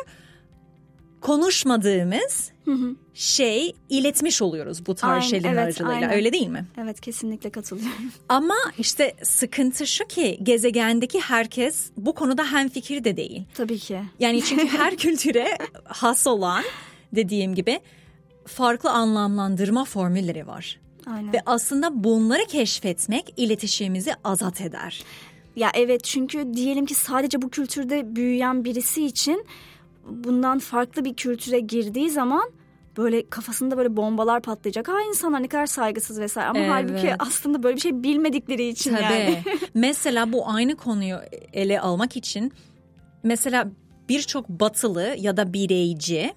konuşmadığımız 1.20 2.50
Hı 2.64 2.70
hı. 2.72 2.96
şey 3.14 3.72
iletmiş 3.88 4.42
oluyoruz 4.42 4.86
bu 4.86 4.94
tarz 4.94 5.12
Aynen, 5.12 5.26
şeylerin 5.28 5.54
evet, 5.54 5.64
aracılığıyla. 5.64 5.94
aynen. 5.96 6.10
Öyle 6.12 6.32
değil 6.32 6.48
mi? 6.48 6.66
Evet 6.78 7.00
kesinlikle 7.00 7.50
katılıyorum. 7.50 8.12
Ama 8.28 8.56
işte 8.78 9.14
sıkıntı 9.22 9.86
şu 9.86 10.04
ki 10.04 10.38
gezegendeki 10.42 11.20
herkes 11.20 11.90
bu 11.96 12.14
konuda 12.14 12.52
hemfikir 12.52 13.04
de 13.04 13.16
değil. 13.16 13.42
Tabii 13.54 13.78
ki. 13.78 14.00
Yani 14.18 14.42
çünkü 14.44 14.66
her 14.78 14.96
kültüre 14.96 15.58
has 15.84 16.26
olan 16.26 16.64
dediğim 17.14 17.54
gibi 17.54 17.80
farklı 18.46 18.90
anlamlandırma 18.90 19.84
formülleri 19.84 20.46
var. 20.46 20.80
Aynen. 21.06 21.32
Ve 21.32 21.40
aslında 21.46 22.04
bunları 22.04 22.44
keşfetmek 22.44 23.34
iletişimimizi 23.36 24.12
azat 24.24 24.60
eder. 24.60 25.04
Ya 25.56 25.70
evet 25.74 26.04
çünkü 26.04 26.54
diyelim 26.54 26.86
ki 26.86 26.94
sadece 26.94 27.42
bu 27.42 27.50
kültürde 27.50 28.16
büyüyen 28.16 28.64
birisi 28.64 29.06
için 29.06 29.46
bundan 30.08 30.58
farklı 30.58 31.04
bir 31.04 31.14
kültüre 31.14 31.60
girdiği 31.60 32.10
zaman 32.10 32.50
böyle 32.96 33.30
kafasında 33.30 33.76
böyle 33.76 33.96
bombalar 33.96 34.42
patlayacak. 34.42 34.88
Ha 34.88 34.92
insanlar 35.08 35.42
ne 35.42 35.48
kadar 35.48 35.66
saygısız 35.66 36.20
vesaire 36.20 36.48
ama 36.48 36.58
Evet. 36.58 36.70
halbuki 36.70 37.14
aslında 37.18 37.62
böyle 37.62 37.76
bir 37.76 37.80
şey 37.80 38.02
bilmedikleri 38.02 38.68
için 38.68 38.90
Tabii. 38.90 39.02
yani. 39.02 39.42
mesela 39.74 40.32
bu 40.32 40.48
aynı 40.48 40.76
konuyu 40.76 41.16
ele 41.52 41.80
almak 41.80 42.16
için 42.16 42.52
mesela 43.22 43.68
birçok 44.08 44.48
batılı 44.48 45.16
ya 45.18 45.36
da 45.36 45.52
bireyci 45.52 46.34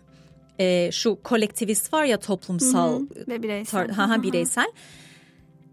e, 0.59 0.89
şu 0.91 1.19
kolektivist 1.23 1.93
var 1.93 2.05
ya 2.05 2.19
toplumsal 2.19 3.01
Ve 3.27 3.43
bireysel. 3.43 3.79
tar- 3.85 3.91
ha, 3.91 4.09
ha, 4.09 4.23
bireysel 4.23 4.71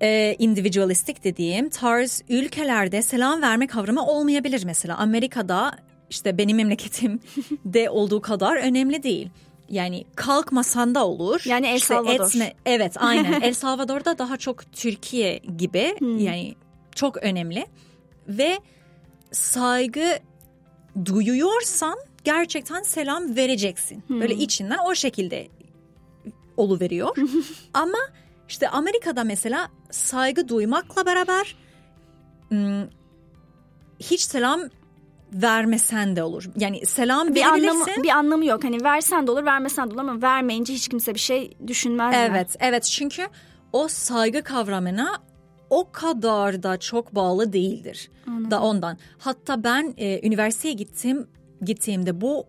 e, 0.03 0.37
individualistik 0.39 1.25
dediğim 1.25 1.69
tarz 1.69 2.23
ülkelerde 2.29 3.03
selam 3.03 3.43
verme 3.43 3.67
kavramı 3.67 4.07
olmayabilir 4.07 4.65
mesela. 4.65 4.97
Amerika'da 4.97 5.77
işte 6.11 6.39
benim 6.39 6.57
memleketimde 6.57 7.91
olduğu 7.91 8.21
kadar 8.21 8.57
önemli 8.57 9.03
değil. 9.03 9.29
Yani 9.71 10.05
kalkmasan 10.15 10.95
da 10.95 11.07
olur. 11.07 11.43
Yani 11.47 11.67
El 11.67 11.77
İşte 11.77 11.95
Salvador. 11.95 12.27
etme- 12.27 12.53
evet 12.67 12.93
aynen. 12.97 13.41
El 13.43 13.55
Salvador'da 13.55 14.19
daha 14.19 14.37
çok 14.37 14.73
Türkiye 14.73 15.39
gibi 15.59 15.95
Hmm. 15.99 16.19
yani 16.19 16.55
çok 16.95 17.17
önemli. 17.17 17.67
Ve 18.29 18.59
saygı 19.33 20.19
duyuyorsan 21.05 21.99
gerçekten 22.25 22.83
selam 22.83 23.37
vereceksin. 23.37 24.03
Hmm. 24.07 24.21
Böyle 24.21 24.35
içinden 24.35 24.79
o 24.87 24.95
şekilde 24.95 25.49
oluveriyor. 26.57 27.17
Ama 27.75 27.99
işte 28.49 28.69
Amerika'da 28.69 29.25
mesela 29.25 29.69
saygı 29.91 30.49
duymakla 30.49 31.07
beraber 31.07 31.57
hiç 34.01 34.21
selam 34.21 34.61
vermesen 35.33 36.17
de 36.17 36.23
olur. 36.23 36.51
Yani 36.57 36.87
selam 36.87 37.35
bir 37.35 37.43
anlamı 37.43 37.87
bir 38.03 38.09
anlamı 38.09 38.45
yok. 38.47 38.65
Hani 38.65 38.85
versen 38.85 39.27
de 39.27 39.31
olur, 39.31 39.45
vermesen 39.45 39.91
de 39.91 39.95
olur 39.95 40.01
ama 40.01 40.23
vermeyince 40.23 40.73
hiç 40.73 40.89
kimse 40.89 41.15
bir 41.15 41.21
şey 41.21 41.57
düşünmez. 41.67 42.11
mi? 42.11 42.17
Evet, 42.31 42.57
evet 42.61 42.85
çünkü 42.85 43.27
o 43.73 43.89
saygı 43.89 44.43
kavramına 44.43 45.23
o 45.71 45.93
kadar 45.93 46.63
da 46.63 46.79
çok 46.79 47.15
bağlı 47.15 47.53
değildir. 47.53 48.11
Da 48.27 48.63
ondan. 48.63 48.99
Hatta 49.19 49.65
ben 49.65 49.95
e, 49.97 50.27
üniversiteye 50.27 50.75
gittim 50.75 51.27
gittiğimde 51.65 52.21
bu 52.21 52.47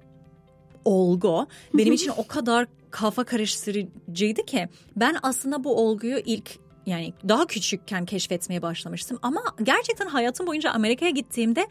olgu 0.86 1.48
benim 1.74 1.94
için 1.94 2.12
o 2.18 2.28
kadar 2.28 2.68
kafa 2.92 3.24
karıştırıcıydı 3.24 4.46
ki 4.46 4.68
ben 4.96 5.18
aslında 5.24 5.64
bu 5.64 5.76
olguyu 5.76 6.18
ilk 6.26 6.60
yani 6.86 7.14
daha 7.28 7.48
küçükken 7.48 8.06
keşfetmeye 8.06 8.62
başlamıştım. 8.62 9.20
Ama 9.22 9.42
gerçekten 9.64 10.08
hayatım 10.08 10.48
boyunca 10.48 10.72
Amerika'ya 10.72 11.12
gittiğimde 11.12 11.68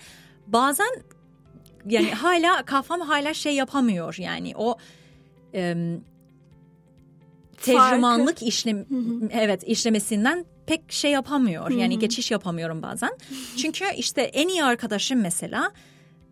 bazen 0.46 1.02
yani 1.86 2.10
hala 2.14 2.64
kafam 2.64 3.00
hala 3.00 3.34
şey 3.34 3.54
yapamıyor 3.54 4.16
yani. 4.18 4.52
O 4.56 4.76
em, 5.52 6.00
tercümanlık 7.62 8.42
işlem 8.42 8.86
evet 9.32 9.62
işlemesinden 9.66 10.44
pek 10.66 10.92
şey 10.92 11.10
yapamıyor. 11.10 11.70
Yani 11.70 11.98
geçiş 11.98 12.30
yapamıyorum 12.30 12.82
bazen. 12.82 13.10
Çünkü 13.56 13.84
işte 13.96 14.22
en 14.22 14.48
iyi 14.48 14.64
arkadaşım 14.64 15.20
mesela 15.20 15.72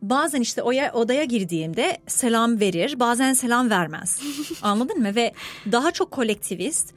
bazen 0.02 0.40
işte 0.40 0.62
oya, 0.62 0.92
odaya 0.92 1.24
girdiğimde 1.24 1.98
selam 2.06 2.60
verir, 2.60 3.00
bazen 3.00 3.32
selam 3.32 3.70
vermez. 3.70 4.20
Anladın 4.62 5.00
mı? 5.00 5.14
Ve 5.14 5.32
daha 5.72 5.90
çok 5.90 6.10
kolektivist 6.10 6.94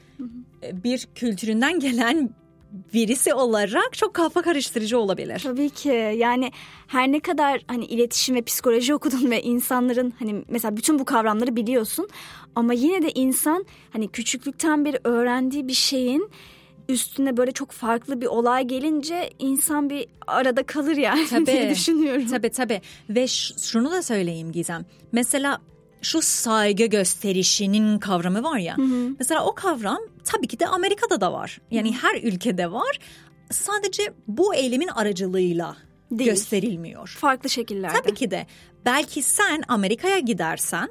bir 0.74 1.08
kültüründen 1.16 1.80
gelen 1.80 2.30
birisi 2.94 3.34
olarak 3.34 3.94
çok 3.94 4.14
kafa 4.14 4.42
karıştırıcı 4.42 5.00
olabilir. 5.00 5.40
Tabii 5.44 5.70
ki 5.70 6.16
yani 6.18 6.52
her 6.88 7.12
ne 7.12 7.20
kadar 7.20 7.62
hani 7.68 7.86
iletişim 7.86 8.36
ve 8.36 8.42
psikoloji 8.42 8.94
okudun 8.96 9.32
ve 9.32 9.42
insanların 9.42 10.14
hani 10.20 10.44
mesela 10.48 10.78
bütün 10.78 11.00
bu 11.00 11.06
kavramları 11.06 11.56
biliyorsun 11.56 12.10
ama 12.56 12.74
yine 12.74 13.02
de 13.02 13.12
insan 13.12 13.66
hani 13.94 14.08
küçüklükten 14.08 14.86
beri 14.86 15.00
öğrendiği 15.04 15.68
bir 15.68 15.74
şeyin 15.74 16.30
üstüne 16.90 17.38
böyle 17.38 17.52
çok 17.52 17.72
farklı 17.72 18.22
bir 18.22 18.26
olay 18.26 18.64
gelince 18.68 19.30
insan 19.40 19.90
bir 19.90 20.08
arada 20.28 20.64
kalır 20.64 20.98
yani 20.98 21.28
Tabii. 21.30 21.46
diye 21.46 21.70
düşünüyorum. 21.70 22.28
Tabii 22.28 22.50
tabii. 22.50 22.82
Ve 23.10 23.28
şunu 23.58 23.92
da 23.92 24.02
söyleyeyim 24.02 24.52
Gizem. 24.52 24.86
Mesela 25.12 25.62
şu 26.02 26.22
saygı 26.22 26.86
gösterişinin 26.86 28.00
kavramı 28.00 28.44
var 28.44 28.58
ya. 28.58 28.76
Mesela 29.20 29.46
o 29.46 29.56
kavram 29.56 30.00
tabii 30.24 30.48
ki 30.48 30.60
de 30.60 30.68
Amerika'da 30.68 31.22
da 31.22 31.34
var. 31.34 31.62
Yani 31.72 31.96
her 31.96 32.16
ülkede 32.24 32.72
var. 32.72 33.00
Sadece 33.52 34.14
bu 34.28 34.56
eylemin 34.56 34.88
aracılığıyla 34.88 35.78
Değil. 36.12 36.30
gösterilmiyor. 36.30 37.08
Farklı 37.20 37.50
şekillerde. 37.50 37.94
Tabii 38.02 38.14
ki 38.14 38.32
de. 38.32 38.48
Belki 38.86 39.22
sen 39.24 39.64
Amerika'ya 39.68 40.20
gidersen 40.20 40.90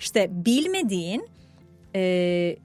işte 0.00 0.28
bilmediğin 0.30 1.28
e, 1.94 2.56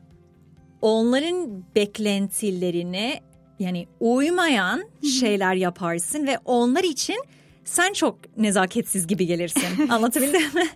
onların 0.82 1.64
beklentilerine 1.76 3.20
yani 3.60 3.88
uymayan 4.00 4.84
şeyler 5.20 5.56
yaparsın 5.56 6.28
ve 6.28 6.38
onlar 6.46 6.84
için 6.84 7.18
sen 7.66 7.94
çok 7.94 8.38
nezaketsiz 8.38 9.08
gibi 9.08 9.26
gelirsin. 9.26 9.88
Anlatabildim 9.90 10.42
mi? 10.42 10.68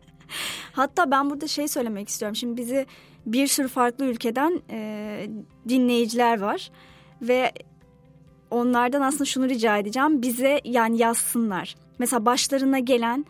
Hatta 0.72 1.12
ben 1.12 1.30
burada 1.30 1.48
şey 1.48 1.68
söylemek 1.68 2.10
istiyorum. 2.10 2.36
Şimdi 2.36 2.62
bizi 2.62 2.86
bir 3.26 3.48
sürü 3.48 3.68
farklı 3.68 4.06
ülkeden 4.06 4.62
e, 4.70 5.30
dinleyiciler 5.70 6.42
var 6.42 6.72
ve 7.22 7.52
onlardan 8.52 9.02
aslında 9.02 9.26
şunu 9.26 9.50
rica 9.50 9.78
edeceğim. 9.78 10.22
Bize 10.22 10.62
yani 10.64 10.98
yazsınlar. 10.98 11.76
Mesela 12.00 12.26
başlarına 12.26 12.80
gelen 12.80 13.26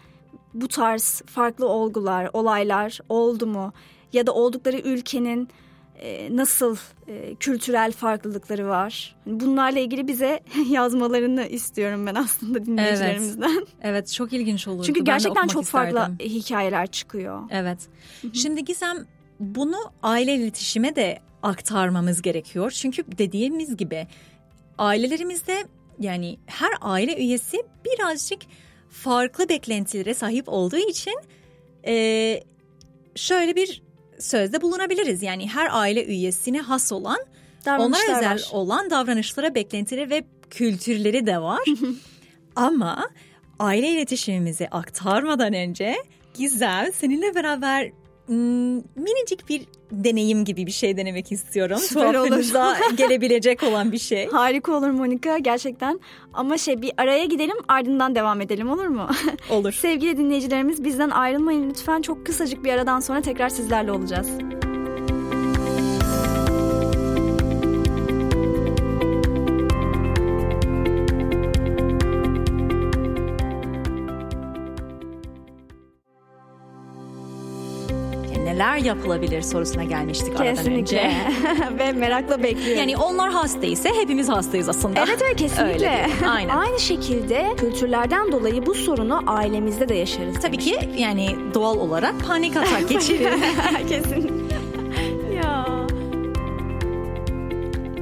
bu 0.53 0.67
tarz 0.67 1.21
farklı 1.25 1.67
olgular, 1.67 2.29
olaylar 2.33 2.99
oldu 3.09 3.47
mu? 3.47 3.73
Ya 4.13 4.27
da 4.27 4.33
oldukları 4.33 4.77
ülkenin 4.77 5.49
nasıl 6.31 6.77
e, 7.07 7.35
kültürel 7.35 7.91
farklılıkları 7.91 8.67
var? 8.67 9.15
Bunlarla 9.25 9.79
ilgili 9.79 10.07
bize 10.07 10.39
yazmalarını 10.69 11.47
istiyorum 11.47 12.05
ben 12.05 12.15
aslında 12.15 12.65
dinleyicilerimizden. 12.65 13.51
Evet, 13.57 13.67
evet 13.81 14.13
çok 14.13 14.33
ilginç 14.33 14.67
olur. 14.67 14.83
Çünkü 14.83 15.03
gerçekten 15.03 15.47
çok 15.47 15.63
isterdim. 15.63 15.95
farklı 15.95 16.25
hikayeler 16.25 16.87
çıkıyor. 16.87 17.41
Evet. 17.51 17.79
Şimdi 18.33 18.65
Gizem 18.65 19.05
bunu 19.39 19.77
aile 20.03 20.35
iletişime 20.35 20.95
de 20.95 21.19
aktarmamız 21.43 22.21
gerekiyor. 22.21 22.71
Çünkü 22.71 23.03
dediğimiz 23.17 23.77
gibi 23.77 24.07
ailelerimizde 24.77 25.65
yani 25.99 26.37
her 26.45 26.71
aile 26.81 27.17
üyesi 27.17 27.63
birazcık 27.85 28.41
farklı 28.89 29.49
beklentilere 29.49 30.13
sahip 30.13 30.45
olduğu 30.47 30.89
için 30.89 31.19
e, 31.87 32.43
şöyle 33.15 33.55
bir 33.55 33.84
sözde 34.19 34.61
bulunabiliriz. 34.61 35.23
Yani 35.23 35.49
her 35.49 35.67
aile 35.71 36.05
üyesine 36.05 36.61
has 36.61 36.91
olan, 36.91 37.19
ona 37.67 37.97
özel 38.17 38.35
var. 38.35 38.49
olan 38.51 38.89
davranışlara, 38.89 39.55
beklentileri 39.55 40.09
ve 40.09 40.23
kültürleri 40.49 41.25
de 41.25 41.41
var. 41.41 41.63
Ama 42.55 43.09
aile 43.59 43.89
iletişimimizi 43.89 44.67
aktarmadan 44.67 45.53
önce 45.53 45.95
Gizem 46.33 46.93
seninle 46.93 47.35
beraber 47.35 47.91
Hmm, 48.25 48.75
minicik 48.75 49.49
bir 49.49 49.65
deneyim 50.03 50.45
gibi 50.45 50.65
bir 50.65 50.71
şey 50.71 50.97
denemek 50.97 51.31
istiyorum. 51.31 51.77
Süper 51.77 52.13
olur. 52.13 52.43
gelebilecek 52.97 53.63
olan 53.63 53.91
bir 53.91 53.97
şey. 53.97 54.27
Harika 54.27 54.71
olur 54.71 54.89
Monika 54.89 55.37
gerçekten. 55.37 55.99
Ama 56.33 56.57
şey 56.57 56.81
bir 56.81 56.91
araya 56.97 57.25
gidelim 57.25 57.57
ardından 57.67 58.15
devam 58.15 58.41
edelim 58.41 58.69
olur 58.69 58.87
mu? 58.87 59.07
Olur. 59.49 59.71
Sevgili 59.71 60.17
dinleyicilerimiz 60.17 60.83
bizden 60.83 61.09
ayrılmayın 61.09 61.69
lütfen. 61.69 62.01
Çok 62.01 62.25
kısacık 62.25 62.63
bir 62.63 62.73
aradan 62.73 62.99
sonra 62.99 63.21
tekrar 63.21 63.49
sizlerle 63.49 63.91
olacağız. 63.91 64.27
Neler 78.65 78.77
yapılabilir 78.77 79.41
sorusuna 79.41 79.83
gelmiştik 79.83 80.37
kesinlikle. 80.37 80.59
aradan 80.59 80.73
önce. 80.73 81.11
Ve 81.79 81.91
merakla 81.91 82.43
bekliyorum. 82.43 82.77
Yani 82.77 82.97
onlar 82.97 83.31
hastaysa 83.31 83.89
hepimiz 84.01 84.29
hastayız 84.29 84.69
aslında. 84.69 84.99
Evet 84.99 85.19
evet 85.25 85.35
kesinlikle. 85.35 85.73
Öyle 85.73 86.07
Aynen. 86.27 86.55
Aynı 86.55 86.79
şekilde 86.79 87.53
kültürlerden 87.57 88.31
dolayı 88.31 88.65
bu 88.65 88.73
sorunu 88.73 89.23
ailemizde 89.27 89.89
de 89.89 89.95
yaşarız. 89.95 90.39
Tabii 90.41 90.57
ki 90.57 90.89
yani 90.97 91.35
doğal 91.53 91.77
olarak 91.77 92.13
panik 92.27 92.57
atak 92.57 92.89
geçiririz. 92.89 93.41
kesinlikle. 93.89 94.55
ya. 95.35 95.65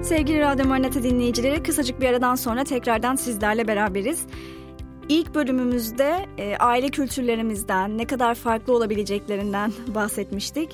Sevgili 0.03 0.39
Radyo 0.39 0.65
Marinata 0.65 1.03
dinleyicileri 1.03 1.63
kısacık 1.63 2.01
bir 2.01 2.08
aradan 2.08 2.36
sonra 2.36 2.63
tekrardan 2.63 3.15
sizlerle 3.15 3.67
beraberiz. 3.67 4.25
İlk 5.10 5.36
bölümümüzde 5.36 6.25
e, 6.38 6.57
aile 6.57 6.89
kültürlerimizden 6.89 7.98
ne 7.98 8.05
kadar 8.05 8.36
farklı 8.36 8.75
olabileceklerinden 8.75 9.74
bahsetmiştik. 9.88 10.69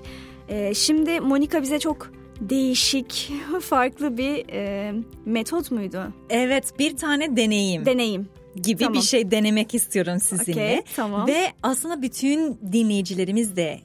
E, 0.49 0.73
şimdi 0.73 1.19
Monika 1.19 1.61
bize 1.61 1.79
çok 1.79 2.11
değişik, 2.41 3.33
farklı 3.61 4.17
bir 4.17 4.49
e, 4.49 4.93
metot 5.25 5.71
muydu? 5.71 6.13
Evet, 6.29 6.79
bir 6.79 6.97
tane 6.97 7.37
deneyim. 7.37 7.85
Deneyim 7.85 8.29
gibi 8.55 8.83
tamam. 8.83 8.93
bir 8.93 9.01
şey 9.01 9.31
denemek 9.31 9.75
istiyorum 9.75 10.19
sizinle. 10.19 10.65
Okay, 10.65 10.81
tamam. 10.95 11.27
Ve 11.27 11.47
aslında 11.63 12.01
bütün 12.01 12.59
dinleyicilerimiz 12.71 13.55
de 13.55 13.79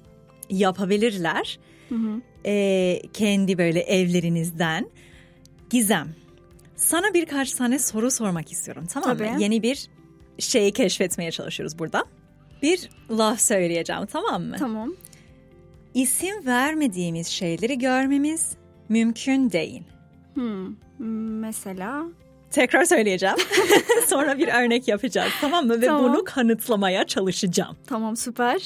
yapabilirler. 0.50 1.58
Hı 1.88 1.94
hı. 1.94 2.20
E, 2.46 3.02
kendi 3.12 3.58
böyle 3.58 3.80
evlerinizden. 3.80 4.90
Gizem, 5.70 6.08
sana 6.76 7.14
birkaç 7.14 7.52
tane 7.52 7.78
soru 7.78 8.10
sormak 8.10 8.52
istiyorum 8.52 8.86
tamam 8.92 9.18
Tabii. 9.18 9.30
mı? 9.30 9.36
Yeni 9.40 9.62
bir 9.62 9.88
şeyi 10.38 10.72
keşfetmeye 10.72 11.30
çalışıyoruz 11.30 11.78
burada. 11.78 12.04
Bir 12.62 12.90
laf 13.10 13.40
söyleyeceğim 13.40 14.06
tamam 14.06 14.42
mı? 14.42 14.56
Tamam. 14.58 14.94
İsim 15.94 16.46
vermediğimiz 16.46 17.26
şeyleri 17.26 17.78
görmemiz 17.78 18.52
mümkün 18.88 19.50
değil. 19.50 19.82
Hmm. 20.34 20.74
Mesela? 21.40 22.04
Tekrar 22.50 22.84
söyleyeceğim. 22.84 23.36
Sonra 24.06 24.38
bir 24.38 24.48
örnek 24.48 24.88
yapacağız 24.88 25.32
tamam 25.40 25.66
mı? 25.66 25.80
Ve 25.80 25.86
tamam. 25.86 26.12
bunu 26.12 26.24
kanıtlamaya 26.24 27.06
çalışacağım. 27.06 27.76
Tamam 27.86 28.16
süper. 28.16 28.62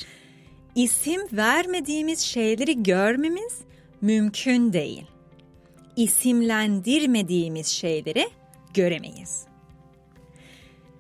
İsim 0.75 1.21
vermediğimiz 1.33 2.21
şeyleri 2.21 2.83
görmemiz 2.83 3.59
mümkün 4.01 4.73
değil. 4.73 5.07
İsimlendirmediğimiz 5.97 7.67
şeyleri 7.67 8.29
göremeyiz. 8.75 9.48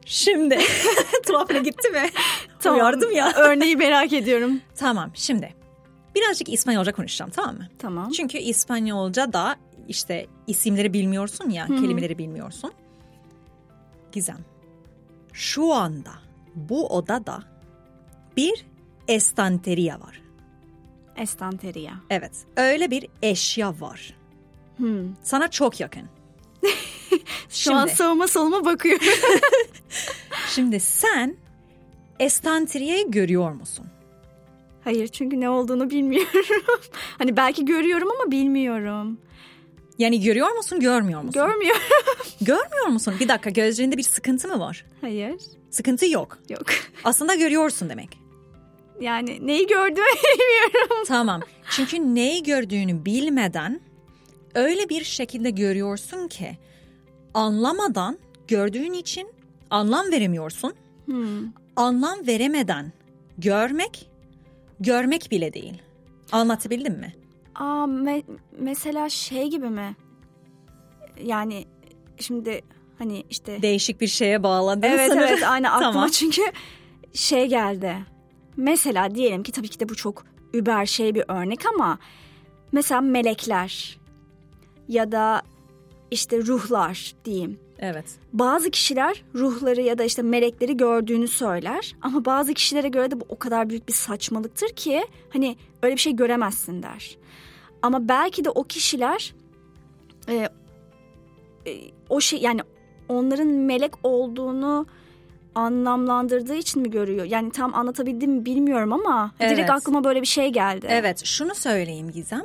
Şimdi 0.09 0.59
tuhafına 1.27 1.59
gitti 1.59 1.91
mi? 1.91 2.03
tamam. 2.61 2.79
Uyardım 2.81 3.13
ya. 3.13 3.33
Örneği 3.37 3.77
merak 3.77 4.13
ediyorum. 4.13 4.61
Tamam 4.77 5.11
şimdi 5.15 5.55
birazcık 6.15 6.49
İspanyolca 6.49 6.93
konuşacağım 6.93 7.31
tamam 7.31 7.57
mı? 7.57 7.69
Tamam. 7.79 8.11
Çünkü 8.11 8.39
İspanyolca 8.39 9.33
da 9.33 9.57
işte 9.89 10.27
isimleri 10.47 10.93
bilmiyorsun 10.93 11.51
ya 11.51 11.69
Hı-hı. 11.69 11.81
kelimeleri 11.81 12.19
bilmiyorsun. 12.19 12.73
Gizem 14.13 14.39
şu 15.33 15.75
anda 15.75 16.13
bu 16.55 16.87
odada 16.87 17.43
bir 18.37 18.67
estanteria 19.09 20.01
var. 20.01 20.23
Estanteria. 21.17 21.93
Evet 22.11 22.33
öyle 22.57 22.91
bir 22.91 23.07
eşya 23.23 23.81
var. 23.81 24.15
Hmm. 24.77 25.15
Sana 25.23 25.49
çok 25.51 25.81
yakın. 25.81 26.09
Şu 27.49 27.57
Şimdi, 27.57 27.77
an 27.77 27.87
sağıma 27.87 28.29
soluma 28.29 28.65
bakıyorum. 28.65 29.07
Şimdi 30.55 30.81
sen 30.81 31.37
estantriyeyi 32.19 33.11
görüyor 33.11 33.53
musun? 33.53 33.87
Hayır 34.85 35.09
çünkü 35.09 35.41
ne 35.41 35.51
olduğunu 35.51 35.91
bilmiyorum. 35.91 36.47
hani 37.19 37.37
belki 37.37 37.65
görüyorum 37.65 38.09
ama 38.11 38.31
bilmiyorum. 38.31 39.19
Yani 39.99 40.21
görüyor 40.21 40.51
musun, 40.51 40.81
görmüyor 40.81 41.23
musun? 41.23 41.43
Görmüyorum. 41.43 41.83
görmüyor 42.41 42.87
musun? 42.87 43.15
Bir 43.21 43.29
dakika 43.29 43.51
gözlerinde 43.51 43.97
bir 43.97 44.03
sıkıntı 44.03 44.49
mı 44.49 44.61
var? 44.61 44.85
Hayır. 45.01 45.41
Sıkıntı 45.71 46.07
yok. 46.07 46.39
Yok. 46.49 46.67
Aslında 47.05 47.35
görüyorsun 47.35 47.89
demek. 47.89 48.19
Yani 49.01 49.47
neyi 49.47 49.67
gördüğümü 49.67 50.07
bilmiyorum. 50.07 51.05
Tamam. 51.09 51.41
Çünkü 51.71 52.15
neyi 52.15 52.43
gördüğünü 52.43 53.05
bilmeden 53.05 53.81
öyle 54.55 54.89
bir 54.89 55.05
şekilde 55.05 55.51
görüyorsun 55.51 56.29
ki 56.29 56.59
anlamadan 57.35 58.19
gördüğün 58.49 58.93
için 58.93 59.29
anlam 59.71 60.11
veremiyorsun. 60.13 60.73
Hmm. 61.05 61.43
Anlam 61.77 62.27
veremeden 62.27 62.93
görmek, 63.39 64.11
görmek 64.81 65.31
bile 65.31 65.53
değil. 65.53 65.83
Anlatabildim 66.33 66.95
mi? 66.95 67.13
Aa, 67.55 67.85
me- 67.85 68.23
mesela 68.59 69.09
şey 69.09 69.51
gibi 69.51 69.69
mi? 69.69 69.97
Yani 71.25 71.65
şimdi 72.21 72.61
hani 72.99 73.25
işte... 73.31 73.63
Değişik 73.63 74.01
bir 74.01 74.07
şeye 74.07 74.43
bağladın 74.43 74.83
Evet 74.83 75.09
sanırım. 75.09 75.29
evet 75.29 75.43
aynı 75.49 75.71
aklıma 75.71 75.93
tamam. 75.93 76.09
çünkü 76.09 76.43
şey 77.13 77.47
geldi. 77.47 77.95
Mesela 78.57 79.15
diyelim 79.15 79.43
ki 79.43 79.53
tabii 79.53 79.69
ki 79.69 79.81
de 79.81 79.89
bu 79.89 79.95
çok 79.95 80.25
über 80.55 80.87
şey 80.87 81.15
bir 81.15 81.25
örnek 81.29 81.67
ama 81.75 81.99
mesela 82.73 83.01
melekler 83.01 83.99
ya 84.89 85.13
da 85.13 85.43
işte 86.11 86.39
ruhlar 86.39 87.15
diyeyim. 87.25 87.59
Evet. 87.79 88.05
Bazı 88.33 88.71
kişiler 88.71 89.25
ruhları 89.35 89.83
ya 89.83 89.99
da 89.99 90.05
işte 90.05 90.23
melekleri 90.23 90.77
gördüğünü 90.77 91.29
söyler 91.29 91.97
ama 92.03 92.25
bazı 92.25 92.55
kişilere 92.55 92.89
göre 92.89 93.11
de 93.11 93.21
bu 93.21 93.25
o 93.29 93.39
kadar 93.39 93.71
büyük 93.71 93.89
bir 93.89 93.93
saçmalıktır 93.93 94.69
ki 94.69 95.05
hani 95.31 95.57
öyle 95.83 95.95
bir 95.95 96.01
şey 96.01 96.17
göremezsin 96.17 96.83
der. 96.83 97.17
Ama 97.83 98.09
belki 98.09 98.45
de 98.45 98.51
o 98.51 98.65
kişiler 98.65 99.35
e, 100.29 100.35
e, 101.67 101.81
o 102.09 102.21
şey 102.21 102.41
yani 102.41 102.61
onların 103.09 103.47
melek 103.47 103.93
olduğunu 104.03 104.87
anlamlandırdığı 105.55 106.55
için 106.55 106.83
mi 106.83 106.91
görüyor? 106.91 107.25
Yani 107.25 107.51
tam 107.51 107.75
anlatabildim 107.75 108.31
mi 108.31 108.45
bilmiyorum 108.45 108.93
ama 108.93 109.33
evet. 109.41 109.57
direkt 109.57 109.71
aklıma 109.71 110.05
böyle 110.05 110.21
bir 110.23 110.27
şey 110.27 110.49
geldi. 110.49 110.87
Evet, 110.91 111.25
şunu 111.25 111.55
söyleyeyim 111.55 112.11
Gizem. 112.11 112.43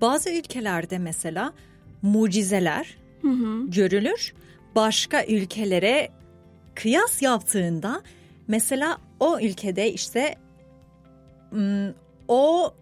Bazı 0.00 0.30
ülkelerde 0.30 0.98
mesela 0.98 1.52
mucizeler 2.02 2.96
görülür. 3.70 4.34
Başka 4.74 5.24
ülkelere 5.24 6.08
kıyas 6.74 7.22
yaptığında 7.22 8.02
mesela 8.48 8.98
o 9.20 9.40
ülkede 9.40 9.92
işte 9.92 10.34
o 12.28 12.74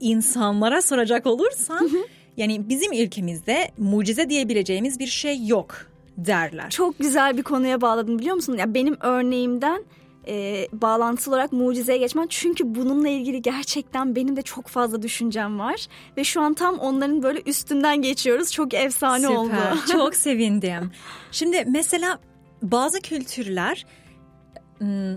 insanlara 0.00 0.82
soracak 0.82 1.26
olursan 1.26 1.90
yani 2.36 2.68
bizim 2.68 2.92
ülkemizde 2.92 3.70
mucize 3.78 4.30
diyebileceğimiz 4.30 4.98
bir 4.98 5.06
şey 5.06 5.46
yok 5.46 5.86
derler. 6.16 6.70
Çok 6.70 6.98
güzel 6.98 7.36
bir 7.36 7.42
konuya 7.42 7.80
bağladın 7.80 8.18
biliyor 8.18 8.34
musun? 8.34 8.56
Ya 8.56 8.74
benim 8.74 8.96
örneğimden 9.00 9.84
e, 10.28 10.68
bağlantılı 10.72 11.34
olarak 11.34 11.52
mucizeye 11.52 11.98
geçmen. 11.98 12.26
Çünkü 12.30 12.74
bununla 12.74 13.08
ilgili 13.08 13.42
gerçekten 13.42 14.16
benim 14.16 14.36
de 14.36 14.42
çok 14.42 14.66
fazla 14.66 15.02
düşüncem 15.02 15.58
var. 15.58 15.86
Ve 16.16 16.24
şu 16.24 16.40
an 16.40 16.54
tam 16.54 16.78
onların 16.78 17.22
böyle 17.22 17.42
üstünden 17.46 18.02
geçiyoruz. 18.02 18.52
Çok 18.52 18.74
efsane 18.74 19.22
Süper. 19.26 19.36
oldu. 19.36 19.52
Çok 19.92 20.14
sevindim. 20.14 20.90
Şimdi 21.32 21.64
mesela 21.68 22.18
bazı 22.62 23.00
kültürler 23.00 23.86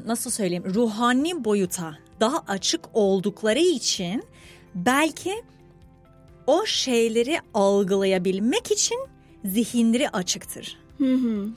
nasıl 0.05 0.29
söyleyeyim 0.29 0.73
ruhani 0.73 1.43
boyuta 1.43 1.97
daha 2.19 2.43
açık 2.47 2.81
oldukları 2.93 3.59
için 3.59 4.23
belki 4.75 5.43
o 6.47 6.65
şeyleri 6.65 7.39
algılayabilmek 7.53 8.71
için 8.71 8.97
zihinleri 9.45 10.09
açıktır. 10.09 10.77
Hı 10.97 11.13
hı. 11.13 11.49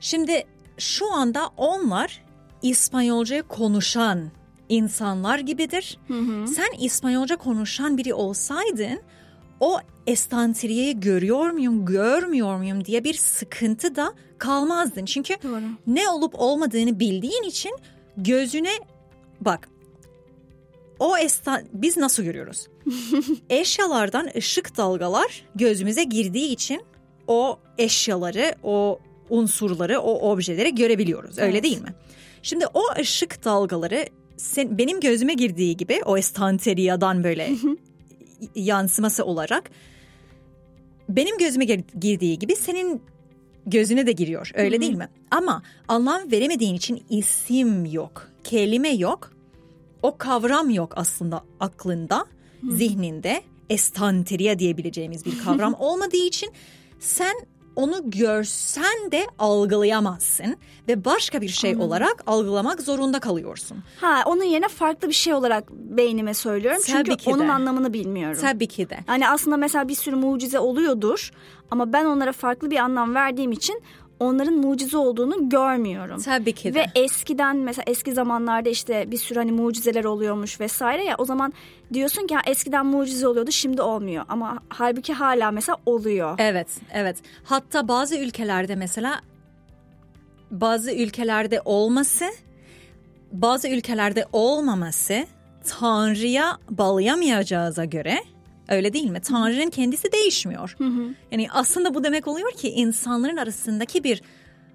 Şimdi 0.00 0.44
şu 0.78 1.12
anda 1.12 1.50
onlar 1.56 2.25
İspanyolca 2.62 3.42
konuşan 3.42 4.30
insanlar 4.68 5.38
gibidir. 5.38 5.98
Hı 6.08 6.14
hı. 6.18 6.46
Sen 6.46 6.80
İspanyolca 6.80 7.36
konuşan 7.36 7.98
biri 7.98 8.14
olsaydın 8.14 9.00
o 9.60 9.78
estantriyeyi 10.06 11.00
görüyor 11.00 11.50
muyum, 11.50 11.86
görmüyor 11.86 12.56
muyum 12.56 12.84
diye 12.84 13.04
bir 13.04 13.14
sıkıntı 13.14 13.96
da 13.96 14.12
kalmazdın. 14.38 15.04
Çünkü 15.04 15.34
Doğru. 15.42 15.60
ne 15.86 16.08
olup 16.08 16.34
olmadığını 16.34 17.00
bildiğin 17.00 17.42
için 17.42 17.72
gözüne 18.16 18.72
bak. 19.40 19.68
O 20.98 21.16
estan 21.18 21.62
biz 21.72 21.96
nasıl 21.96 22.22
görüyoruz? 22.22 22.66
Eşyalardan 23.50 24.30
ışık 24.36 24.76
dalgalar 24.76 25.44
gözümüze 25.54 26.04
girdiği 26.04 26.52
için 26.52 26.82
o 27.26 27.58
eşyaları, 27.78 28.54
o 28.62 28.98
unsurları, 29.30 30.00
o 30.00 30.30
objeleri 30.32 30.74
görebiliyoruz. 30.74 31.38
Öyle 31.38 31.50
Evet. 31.50 31.62
değil 31.62 31.82
mi? 31.82 31.94
Şimdi 32.46 32.66
o 32.74 32.82
ışık 33.00 33.44
dalgaları 33.44 34.06
sen, 34.36 34.78
benim 34.78 35.00
gözüme 35.00 35.34
girdiği 35.34 35.76
gibi 35.76 36.00
o 36.04 36.18
estanteriyadan 36.18 37.24
böyle 37.24 37.50
yansıması 38.54 39.24
olarak 39.24 39.70
benim 41.08 41.38
gözüme 41.38 41.64
gir- 41.64 41.84
girdiği 42.00 42.38
gibi 42.38 42.56
senin 42.56 43.02
gözüne 43.66 44.06
de 44.06 44.12
giriyor. 44.12 44.50
Öyle 44.54 44.80
değil 44.80 44.94
mi? 44.94 45.08
Ama 45.30 45.62
anlam 45.88 46.30
veremediğin 46.30 46.74
için 46.74 47.02
isim 47.10 47.84
yok, 47.84 48.30
kelime 48.44 48.94
yok. 48.94 49.32
O 50.02 50.16
kavram 50.18 50.70
yok 50.70 50.92
aslında 50.96 51.44
aklında, 51.60 52.26
zihninde. 52.70 53.42
Estanteriya 53.70 54.58
diyebileceğimiz 54.58 55.26
bir 55.26 55.38
kavram 55.38 55.74
olmadığı 55.78 56.26
için 56.26 56.52
sen 57.00 57.34
onu 57.76 58.10
görsen 58.10 59.12
de 59.12 59.26
algılayamazsın 59.38 60.56
ve 60.88 61.04
başka 61.04 61.40
bir 61.40 61.48
şey 61.48 61.76
olarak 61.76 62.22
algılamak 62.26 62.80
zorunda 62.80 63.20
kalıyorsun. 63.20 63.78
Ha 64.00 64.22
onun 64.26 64.44
yerine 64.44 64.68
farklı 64.68 65.08
bir 65.08 65.14
şey 65.14 65.34
olarak 65.34 65.70
beynime 65.70 66.34
söylüyorum. 66.34 66.80
Tabii 66.86 67.04
Çünkü 67.04 67.16
ki 67.16 67.26
de. 67.26 67.34
onun 67.34 67.48
anlamını 67.48 67.92
bilmiyorum. 67.92 68.38
Tabii 68.40 68.66
ki 68.66 68.90
de. 68.90 68.98
Yani 69.08 69.28
aslında 69.28 69.56
mesela 69.56 69.88
bir 69.88 69.94
sürü 69.94 70.16
mucize 70.16 70.58
oluyordur 70.58 71.30
ama 71.70 71.92
ben 71.92 72.04
onlara 72.04 72.32
farklı 72.32 72.70
bir 72.70 72.76
anlam 72.76 73.14
verdiğim 73.14 73.52
için 73.52 73.82
onların 74.20 74.54
mucize 74.54 74.96
olduğunu 74.96 75.48
görmüyorum. 75.48 76.22
Tabii 76.22 76.52
ki 76.52 76.74
de. 76.74 76.78
Ve 76.78 76.86
eskiden 76.94 77.56
mesela 77.56 77.84
eski 77.86 78.12
zamanlarda 78.12 78.68
işte 78.68 79.10
bir 79.10 79.16
sürü 79.16 79.38
hani 79.38 79.52
mucizeler 79.52 80.04
oluyormuş 80.04 80.60
vesaire 80.60 81.04
ya 81.04 81.14
o 81.18 81.24
zaman 81.24 81.52
diyorsun 81.92 82.26
ki 82.26 82.34
ha, 82.34 82.42
eskiden 82.46 82.86
mucize 82.86 83.28
oluyordu 83.28 83.52
şimdi 83.52 83.82
olmuyor 83.82 84.24
ama 84.28 84.58
halbuki 84.68 85.12
hala 85.12 85.50
mesela 85.50 85.76
oluyor. 85.86 86.34
Evet, 86.38 86.68
evet. 86.92 87.16
Hatta 87.44 87.88
bazı 87.88 88.16
ülkelerde 88.16 88.74
mesela 88.74 89.20
bazı 90.50 90.92
ülkelerde 90.92 91.60
olması, 91.64 92.24
bazı 93.32 93.68
ülkelerde 93.68 94.26
olmaması 94.32 95.26
Tanrı'ya 95.66 96.58
bağlayamayacağıza 96.70 97.84
göre 97.84 98.18
öyle 98.68 98.92
değil 98.92 99.10
mi? 99.10 99.20
Tanrı'nın 99.20 99.70
kendisi 99.70 100.12
değişmiyor. 100.12 100.76
Yani 101.32 101.48
aslında 101.50 101.94
bu 101.94 102.04
demek 102.04 102.28
oluyor 102.28 102.52
ki 102.52 102.68
insanların 102.68 103.36
arasındaki 103.36 104.04
bir 104.04 104.22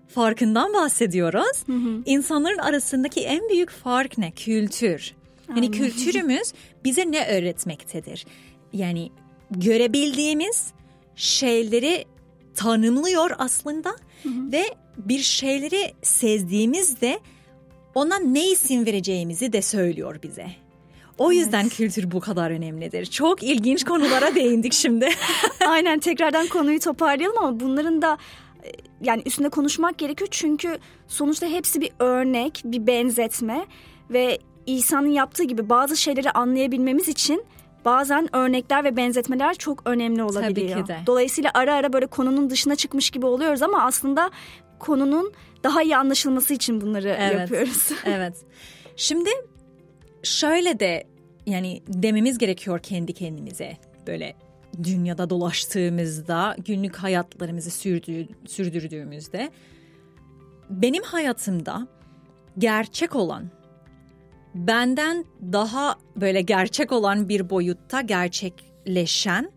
farkından 0.08 0.74
bahsediyoruz. 0.74 1.64
İnsanların 2.06 2.58
arasındaki 2.58 3.22
en 3.22 3.50
büyük 3.50 3.70
fark 3.70 4.18
ne? 4.18 4.32
Kültür. 4.32 5.14
Yani 5.50 5.72
kültürümüz 5.72 6.54
bize 6.84 7.12
ne 7.12 7.28
öğretmektedir? 7.28 8.26
Yani 8.74 9.12
görebildiğimiz 9.52 10.68
şeyleri 11.16 12.06
tanımlıyor 12.56 13.32
aslında 13.38 13.96
ve 14.26 14.64
bir 14.98 15.20
şeyleri 15.20 15.94
sezdiğimizde 16.02 17.20
ona 17.96 18.20
ne 18.20 18.52
isim 18.52 18.86
vereceğimizi 18.86 19.54
de 19.54 19.62
söylüyor 19.62 20.20
bize. 20.24 20.48
O 21.22 21.32
yüzden 21.32 21.70
kültür 21.70 22.12
bu 22.12 22.20
kadar 22.20 22.52
önemlidir. 22.52 23.06
Çok 23.06 23.44
ilginç 23.44 23.84
konulara 23.84 24.36
değindik 24.36 24.74
şimdi. 24.74 25.10
Aynen 25.68 26.00
tekrardan 26.00 26.48
konuyu 26.48 26.80
toparlayalım 26.80 27.38
ama 27.38 27.60
bunların 27.60 28.02
da 28.02 28.18
e, 28.64 28.72
yani 29.02 29.22
üstünde 29.26 29.50
konuşmak 29.50 29.98
gerekiyor 29.98 30.28
çünkü 30.32 30.78
sonuçta 31.08 31.48
hepsi 31.48 31.82
bir 31.82 31.92
örnek, 32.00 32.62
bir 32.66 32.88
benzetme 32.88 33.66
ve 34.10 34.40
İsa'nın 34.66 35.10
yaptığı 35.10 35.44
gibi 35.44 35.70
bazı 35.70 35.98
şeyleri 35.98 36.32
anlayabilmemiz 36.32 37.08
için 37.08 37.46
bazen 37.86 38.36
örnekler 38.36 38.84
ve 38.84 38.98
benzetmeler 38.98 39.54
çok 39.56 39.82
önemli 39.90 40.24
olabiliyor. 40.24 40.82
ki 40.82 40.88
de. 40.88 40.98
Dolayısıyla 41.08 41.52
ara 41.54 41.74
ara 41.74 41.94
böyle 41.94 42.08
konunun 42.08 42.50
dışına 42.50 42.76
çıkmış 42.76 43.10
gibi 43.10 43.26
oluyoruz 43.26 43.62
ama 43.62 43.84
aslında 43.86 44.32
konunun 44.80 45.34
daha 45.64 45.84
iyi 45.84 45.98
anlaşılması 45.98 46.54
için 46.54 46.82
bunları 46.82 47.16
Evet. 47.20 47.40
yapıyoruz. 47.40 47.90
evet. 48.06 48.34
Şimdi 48.96 49.30
şöyle 50.24 50.80
de 50.80 51.11
yani 51.46 51.82
dememiz 51.88 52.38
gerekiyor 52.38 52.80
kendi 52.80 53.14
kendimize. 53.14 53.78
Böyle 54.08 54.36
dünyada 54.84 55.30
dolaştığımızda, 55.30 56.56
günlük 56.66 56.96
hayatlarımızı 56.96 57.72
sürdüğü, 57.72 58.28
sürdürdüğümüzde 58.48 59.52
benim 60.70 61.04
hayatımda 61.04 61.88
gerçek 62.58 63.16
olan 63.16 63.50
benden 64.56 65.26
daha 65.42 65.96
böyle 66.16 66.42
gerçek 66.42 66.92
olan 66.92 67.30
bir 67.30 67.50
boyutta 67.50 68.02
gerçekleşen 68.02 69.52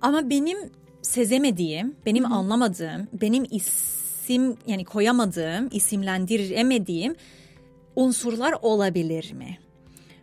ama 0.00 0.30
benim 0.30 0.58
sezemediğim, 1.02 1.96
benim 2.06 2.32
anlamadığım, 2.32 3.08
benim 3.12 3.46
isim 3.50 4.56
yani 4.66 4.84
koyamadığım, 4.84 5.68
isimlendiremediğim 5.72 7.16
unsurlar 7.96 8.54
olabilir 8.62 9.32
mi? 9.32 9.58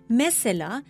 Mesela 0.10 0.84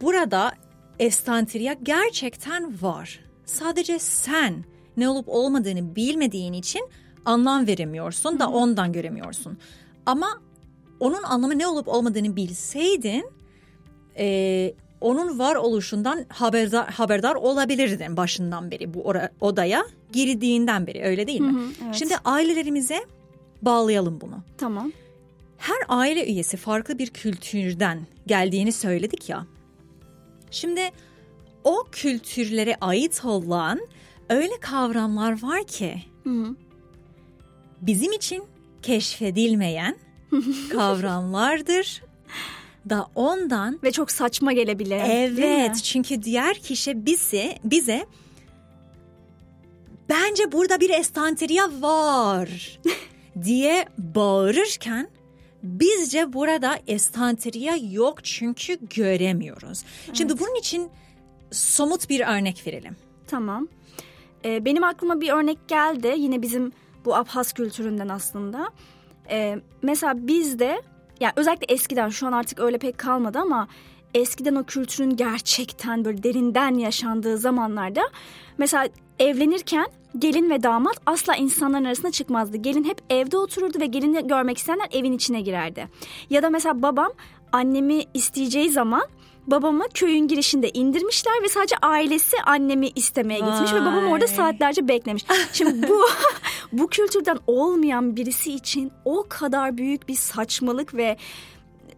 burada 0.00 0.52
estantriya 0.98 1.72
gerçekten 1.82 2.82
var. 2.82 3.20
Sadece 3.44 3.98
sen 3.98 4.64
ne 4.96 5.08
olup 5.08 5.28
olmadığını 5.28 5.96
bilmediğin 5.96 6.52
için 6.52 6.88
anlam 7.24 7.66
veremiyorsun 7.66 8.38
da 8.38 8.48
ondan 8.50 8.92
göremiyorsun. 8.92 9.58
Ama 10.06 10.40
onun 11.00 11.22
anlamı 11.22 11.58
ne 11.58 11.66
olup 11.66 11.88
olmadığını 11.88 12.36
bilseydin 12.36 13.24
e, 14.18 14.74
onun 15.00 15.38
var 15.38 15.56
oluşundan 15.56 16.24
haberdar, 16.28 16.90
haberdar 16.90 17.34
olabilirdin 17.34 18.16
başından 18.16 18.70
beri 18.70 18.94
bu 18.94 19.02
ora- 19.02 19.30
odaya 19.40 19.84
girdiğinden 20.12 20.86
beri 20.86 21.02
öyle 21.02 21.26
değil 21.26 21.40
mi? 21.40 21.52
Hı 21.52 21.56
hı, 21.56 21.68
evet. 21.84 21.94
Şimdi 21.94 22.14
ailelerimize 22.24 23.00
bağlayalım 23.62 24.20
bunu. 24.20 24.36
Tamam. 24.58 24.92
Her 25.62 25.78
aile 25.88 26.26
üyesi 26.26 26.56
farklı 26.56 26.98
bir 26.98 27.06
kültürden 27.10 28.06
geldiğini 28.26 28.72
söyledik 28.72 29.28
ya. 29.28 29.46
Şimdi 30.50 30.90
o 31.64 31.84
kültürlere 31.92 32.76
ait 32.80 33.24
olan 33.24 33.80
öyle 34.28 34.60
kavramlar 34.60 35.42
var 35.42 35.66
ki 35.66 36.02
Hı 36.24 36.30
hı. 36.30 36.56
bizim 37.80 38.12
için 38.12 38.44
keşfedilmeyen 38.82 39.96
kavramlardır. 40.72 42.02
Da 42.90 43.06
ondan 43.14 43.78
Ve 43.82 43.92
çok 43.92 44.10
saçma 44.10 44.52
gelebilir. 44.52 45.00
evet 45.06 45.76
çünkü 45.84 46.22
diğer 46.22 46.54
kişi 46.58 47.06
bize 47.06 47.58
bize 47.64 48.06
bence 50.08 50.52
burada 50.52 50.80
bir 50.80 50.90
estanteriya 50.90 51.70
var 51.80 52.80
diye 53.44 53.86
bağırırken 53.98 55.08
bizce 55.62 56.32
burada 56.32 56.78
estanteriya 56.86 57.76
yok 57.90 58.24
çünkü 58.24 58.78
göremiyoruz. 58.94 59.84
Şimdi 60.12 60.38
bunun 60.38 60.54
için 60.54 60.90
somut 61.50 62.08
bir 62.10 62.20
örnek 62.20 62.66
verelim. 62.66 62.96
Tamam. 63.26 63.68
e, 64.44 64.64
benim 64.64 64.84
aklıma 64.84 65.20
bir 65.20 65.32
örnek 65.32 65.68
geldi. 65.68 66.14
Yine 66.18 66.42
bizim 66.42 66.72
bu 67.04 67.16
Abhaz 67.16 67.52
kültüründen 67.52 68.08
aslında. 68.08 68.70
E, 69.30 69.58
mesela 69.82 70.26
bizde 70.26 70.82
yani 71.20 71.32
özellikle 71.36 71.74
eskiden 71.74 72.08
şu 72.08 72.26
an 72.26 72.32
artık 72.32 72.60
öyle 72.60 72.78
pek 72.78 72.98
kalmadı 72.98 73.38
ama 73.38 73.68
eskiden 74.14 74.54
o 74.54 74.64
kültürün 74.64 75.16
gerçekten 75.16 76.04
böyle 76.04 76.22
derinden 76.22 76.74
yaşandığı 76.74 77.38
zamanlarda 77.38 78.02
mesela 78.58 78.88
evlenirken 79.22 79.86
gelin 80.18 80.50
ve 80.50 80.62
damat 80.62 80.96
asla 81.06 81.36
insanların 81.36 81.84
arasına 81.84 82.10
çıkmazdı. 82.10 82.56
Gelin 82.56 82.84
hep 82.84 82.98
evde 83.10 83.36
otururdu 83.38 83.80
ve 83.80 83.86
gelini 83.86 84.26
görmek 84.26 84.58
isteyenler 84.58 84.88
evin 84.92 85.12
içine 85.12 85.40
girerdi. 85.40 85.88
Ya 86.30 86.42
da 86.42 86.50
mesela 86.50 86.82
babam 86.82 87.12
annemi 87.52 88.04
isteyeceği 88.14 88.70
zaman 88.70 89.02
babamı 89.46 89.84
köyün 89.94 90.28
girişinde 90.28 90.70
indirmişler 90.70 91.32
ve 91.42 91.48
sadece 91.48 91.76
ailesi 91.82 92.36
annemi 92.46 92.88
istemeye 92.88 93.40
gitmiş 93.40 93.72
Vay. 93.72 93.80
ve 93.80 93.84
babam 93.84 94.06
orada 94.08 94.26
saatlerce 94.26 94.88
beklemiş. 94.88 95.24
Şimdi 95.52 95.88
bu 95.88 96.00
bu 96.72 96.86
kültürden 96.86 97.38
olmayan 97.46 98.16
birisi 98.16 98.52
için 98.52 98.92
o 99.04 99.26
kadar 99.28 99.78
büyük 99.78 100.08
bir 100.08 100.14
saçmalık 100.14 100.94
ve 100.94 101.16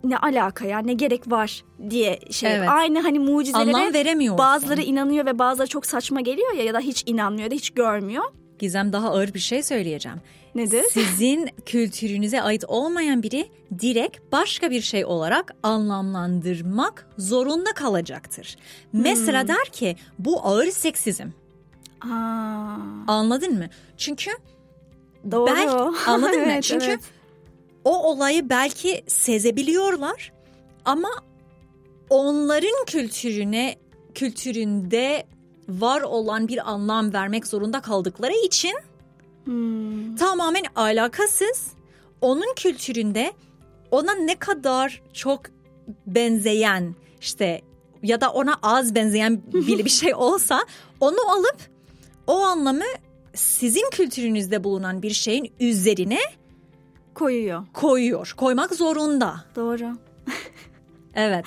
ne 0.05 0.19
alaka 0.19 0.67
ya 0.67 0.79
ne 0.79 0.95
gerek 0.95 1.31
var 1.31 1.65
diye 1.91 2.21
şey 2.31 2.57
evet. 2.57 2.69
aynı 2.69 3.01
hani 3.01 3.19
mucizelere 3.19 3.77
Anlam 3.77 3.95
veremiyor. 3.95 4.39
Bazıları 4.39 4.81
inanıyor 4.81 5.27
ve 5.27 5.39
bazıları 5.39 5.69
çok 5.69 5.87
saçma 5.87 6.21
geliyor 6.21 6.53
ya 6.55 6.65
ya 6.65 6.75
da 6.75 6.81
hiç 6.81 7.03
inanmıyor 7.07 7.51
da 7.51 7.55
hiç 7.55 7.71
görmüyor. 7.71 8.25
Gizem 8.59 8.93
daha 8.93 9.11
ağır 9.11 9.35
bir 9.35 9.39
şey 9.39 9.63
söyleyeceğim. 9.63 10.19
Nedir? 10.55 10.85
Sizin 10.91 11.49
kültürünüze 11.67 12.43
ait 12.43 12.65
olmayan 12.69 13.23
biri 13.23 13.49
direkt 13.81 14.33
başka 14.33 14.71
bir 14.71 14.81
şey 14.81 15.05
olarak 15.05 15.55
anlamlandırmak 15.63 17.09
zorunda 17.19 17.73
kalacaktır. 17.73 18.57
Hmm. 18.91 19.03
Mesela 19.03 19.49
der 19.49 19.65
ki 19.73 19.97
bu 20.19 20.47
ağır 20.47 20.67
seksizm. 20.67 21.29
Aa. 22.01 22.77
Anladın 23.07 23.59
mı? 23.59 23.67
Çünkü 23.97 24.31
Doğru. 25.31 25.47
Belki, 25.47 25.73
anladın 26.07 26.39
evet, 26.39 26.57
mı? 26.57 26.63
Çünkü 26.63 26.87
evet. 26.87 27.01
O 27.85 28.11
olayı 28.11 28.51
belki 28.51 29.05
sezebiliyorlar 29.07 30.33
ama 30.85 31.09
onların 32.11 32.85
kültürüne 32.87 33.77
kültüründe 34.15 35.27
var 35.69 36.01
olan 36.01 36.49
bir 36.49 36.71
anlam 36.71 37.13
vermek 37.13 37.47
zorunda 37.47 37.81
kaldıkları 37.81 38.47
için 38.47 38.75
hmm. 39.45 40.17
tamamen 40.17 40.65
alakasız 40.77 41.67
onun 42.21 42.55
kültüründe 42.57 43.33
ona 43.91 44.15
ne 44.15 44.39
kadar 44.39 45.03
çok 45.13 45.41
benzeyen 46.07 46.95
işte 47.21 47.63
ya 48.03 48.21
da 48.21 48.33
ona 48.33 48.55
az 48.63 48.95
benzeyen 48.95 49.43
bir, 49.53 49.85
bir 49.85 49.91
şey 49.91 50.15
olsa 50.17 50.65
onu 51.01 51.31
alıp 51.31 51.59
o 52.27 52.41
anlamı 52.41 52.85
sizin 53.35 53.91
kültürünüzde 53.91 54.65
bulunan 54.65 55.03
bir 55.03 55.11
şeyin 55.11 55.53
üzerine 55.61 56.19
koyuyor. 57.15 57.67
Koyuyor. 57.73 58.35
Koymak 58.37 58.75
zorunda. 58.75 59.45
Doğru. 59.57 59.99
evet. 61.15 61.45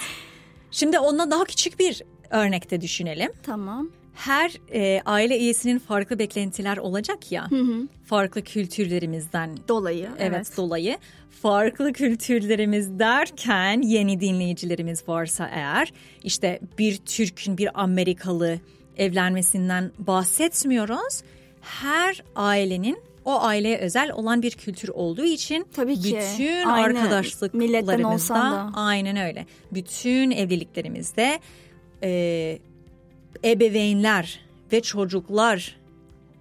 Şimdi 0.71 0.99
onunla 0.99 1.31
daha 1.31 1.43
küçük 1.43 1.79
bir 1.79 2.01
örnekte 2.29 2.81
düşünelim. 2.81 3.31
Tamam 3.43 3.89
her 4.17 4.53
e, 4.73 5.01
aile 5.05 5.39
üyesinin 5.39 5.79
farklı 5.79 6.19
beklentiler 6.19 6.77
olacak 6.77 7.31
ya. 7.31 7.51
Hı 7.51 7.55
hı. 7.55 7.87
Farklı 8.05 8.41
kültürlerimizden 8.41 9.57
dolayı. 9.67 10.09
Evet, 10.17 10.33
evet 10.35 10.57
dolayı. 10.57 10.97
Farklı 11.41 11.93
kültürlerimiz 11.93 12.99
derken 12.99 13.81
yeni 13.81 14.19
dinleyicilerimiz 14.19 15.07
varsa 15.07 15.49
eğer 15.53 15.93
işte 16.23 16.59
bir 16.77 16.97
Türk'ün 16.97 17.57
bir 17.57 17.81
Amerikalı 17.81 18.59
evlenmesinden 18.97 19.91
bahsetmiyoruz. 19.99 21.21
Her 21.61 22.23
ailenin 22.35 22.97
o 23.27 23.41
aileye 23.41 23.77
özel 23.77 24.11
olan 24.11 24.41
bir 24.41 24.51
kültür 24.51 24.89
olduğu 24.89 25.25
için 25.25 25.67
Tabii 25.73 25.99
ki. 25.99 26.03
bütün 26.03 26.67
Aynı 26.67 26.85
arkadaşlıklarımızda 26.85 28.71
aynen 28.73 29.17
öyle. 29.17 29.45
Bütün 29.71 30.31
evliliklerimizde 30.31 31.39
e, 32.03 32.59
ebeveynler 33.45 34.39
ve 34.71 34.81
çocuklar 34.81 35.79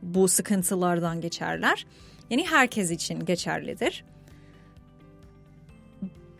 bu 0.02 0.28
sıkıntılardan 0.28 1.20
geçerler. 1.20 1.86
Yani 2.30 2.46
herkes 2.46 2.90
için 2.90 3.24
geçerlidir. 3.24 4.04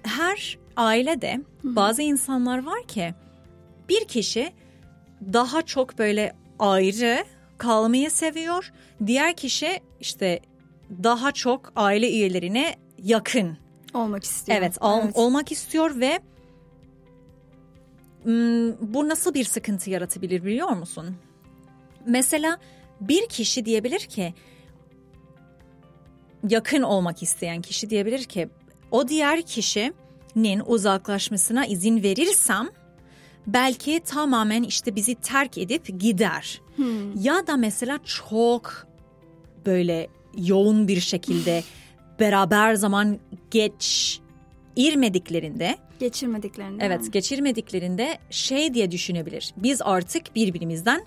Her 0.02 0.58
ailede 0.76 1.40
bazı 1.64 2.02
insanlar 2.02 2.66
var 2.66 2.82
ki 2.82 3.14
bir 3.88 4.04
kişi 4.04 4.52
daha 5.32 5.62
çok 5.62 5.98
böyle 5.98 6.32
ayrı 6.58 7.24
kalmayı 7.58 8.10
seviyor. 8.10 8.72
Diğer 9.06 9.36
kişi 9.36 9.80
işte 10.00 10.40
daha 11.02 11.32
çok 11.32 11.72
aile 11.76 12.10
üyelerine 12.12 12.76
yakın 12.98 13.58
olmak 13.94 14.24
istiyor. 14.24 14.58
Evet, 14.58 14.76
al, 14.80 15.00
evet. 15.04 15.16
olmak 15.16 15.52
istiyor 15.52 16.00
ve 16.00 16.20
Hmm, 18.26 18.72
bu 18.94 19.08
nasıl 19.08 19.34
bir 19.34 19.44
sıkıntı 19.44 19.90
yaratabilir 19.90 20.44
biliyor 20.44 20.68
musun? 20.68 21.16
Mesela 22.06 22.58
bir 23.00 23.28
kişi 23.28 23.64
diyebilir 23.64 24.00
ki 24.00 24.34
yakın 26.48 26.82
olmak 26.82 27.22
isteyen 27.22 27.62
kişi 27.62 27.90
diyebilir 27.90 28.24
ki 28.24 28.48
o 28.90 29.08
diğer 29.08 29.42
kişinin 29.42 30.62
uzaklaşmasına 30.66 31.66
izin 31.66 32.02
verirsem 32.02 32.68
belki 33.46 34.00
tamamen 34.00 34.62
işte 34.62 34.94
bizi 34.94 35.14
terk 35.14 35.58
edip 35.58 36.00
gider. 36.00 36.62
Hmm. 36.76 37.22
Ya 37.22 37.46
da 37.46 37.56
mesela 37.56 37.98
çok 38.04 38.86
böyle 39.66 40.08
yoğun 40.38 40.88
bir 40.88 41.00
şekilde 41.00 41.62
beraber 42.20 42.74
zaman 42.74 43.18
geç 43.50 44.20
irmediklerinde 44.76 45.78
Geçirmediklerinde. 45.98 46.84
Evet 46.84 47.12
geçirmediklerinde 47.12 48.18
şey 48.30 48.74
diye 48.74 48.90
düşünebilir. 48.90 49.54
Biz 49.56 49.82
artık 49.84 50.34
birbirimizden 50.34 51.04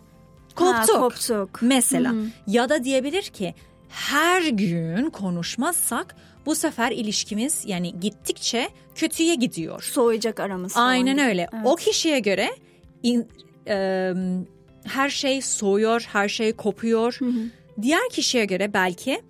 koptuk. 0.55 0.95
Ha, 0.95 0.99
koptuk. 0.99 1.59
Mesela 1.61 2.11
Hı-hı. 2.11 2.25
ya 2.47 2.69
da 2.69 2.83
diyebilir 2.83 3.23
ki 3.23 3.55
her 3.89 4.47
gün 4.47 5.09
konuşmazsak 5.09 6.15
bu 6.45 6.55
sefer 6.55 6.91
ilişkimiz 6.91 7.63
yani 7.65 7.99
gittikçe 7.99 8.69
kötüye 8.95 9.35
gidiyor. 9.35 9.83
Soğuyacak 9.83 10.39
aramız. 10.39 10.73
Aynen 10.75 11.17
falan. 11.17 11.29
öyle. 11.29 11.47
Evet. 11.53 11.65
O 11.65 11.75
kişiye 11.75 12.19
göre 12.19 12.49
in, 13.03 13.27
e, 13.67 14.13
her 14.83 15.09
şey 15.09 15.41
soğuyor, 15.41 16.07
her 16.11 16.29
şey 16.29 16.53
kopuyor. 16.53 17.15
Hı 17.19 17.25
hı. 17.25 17.43
Diğer 17.81 18.09
kişiye 18.09 18.45
göre 18.45 18.73
belki 18.73 19.21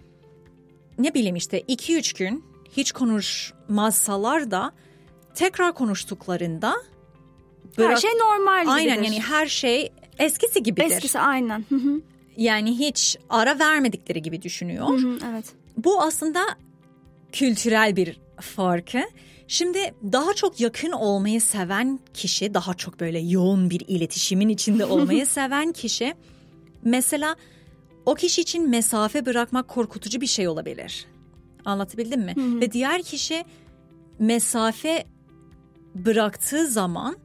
ne 0.97 1.13
bileyim 1.13 1.35
işte 1.35 1.61
2-3 1.61 2.17
gün 2.17 2.43
hiç 2.77 2.91
konuşmazsalar 2.91 4.51
da 4.51 4.71
tekrar 5.35 5.73
konuştuklarında 5.73 6.75
bırak, 7.77 7.91
her 7.91 7.95
şey 7.95 8.11
normal 8.11 8.61
gibidir. 8.61 8.75
Aynen 8.75 9.03
yani 9.03 9.21
her 9.21 9.47
şey 9.47 9.91
eskisi 10.19 10.63
gibidir. 10.63 10.91
Eskisi 10.91 11.19
aynen. 11.19 11.65
Yani 12.37 12.79
hiç 12.79 13.17
ara 13.29 13.59
vermedikleri 13.59 14.21
gibi 14.21 14.41
düşünüyor. 14.41 14.99
evet. 15.29 15.45
Bu 15.77 16.01
aslında 16.01 16.41
kültürel 17.31 17.95
bir 17.95 18.19
farkı. 18.41 19.01
Şimdi 19.47 19.93
daha 20.11 20.33
çok 20.33 20.59
yakın 20.59 20.91
olmayı 20.91 21.41
seven 21.41 21.99
kişi, 22.13 22.53
daha 22.53 22.73
çok 22.73 22.99
böyle 22.99 23.19
yoğun 23.19 23.69
bir 23.69 23.81
iletişimin 23.87 24.49
içinde 24.49 24.85
olmayı 24.95 25.25
seven 25.25 25.71
kişi 25.71 26.13
mesela 26.83 27.35
o 28.09 28.15
kişi 28.15 28.41
için 28.41 28.69
mesafe 28.69 29.25
bırakmak 29.25 29.67
korkutucu 29.67 30.21
bir 30.21 30.27
şey 30.27 30.47
olabilir. 30.47 31.05
Anlatabildim 31.65 32.21
mi? 32.21 32.33
Ve 32.37 32.71
diğer 32.71 33.03
kişi 33.03 33.45
mesafe 34.19 35.05
bıraktığı 35.95 36.67
zaman 36.67 37.15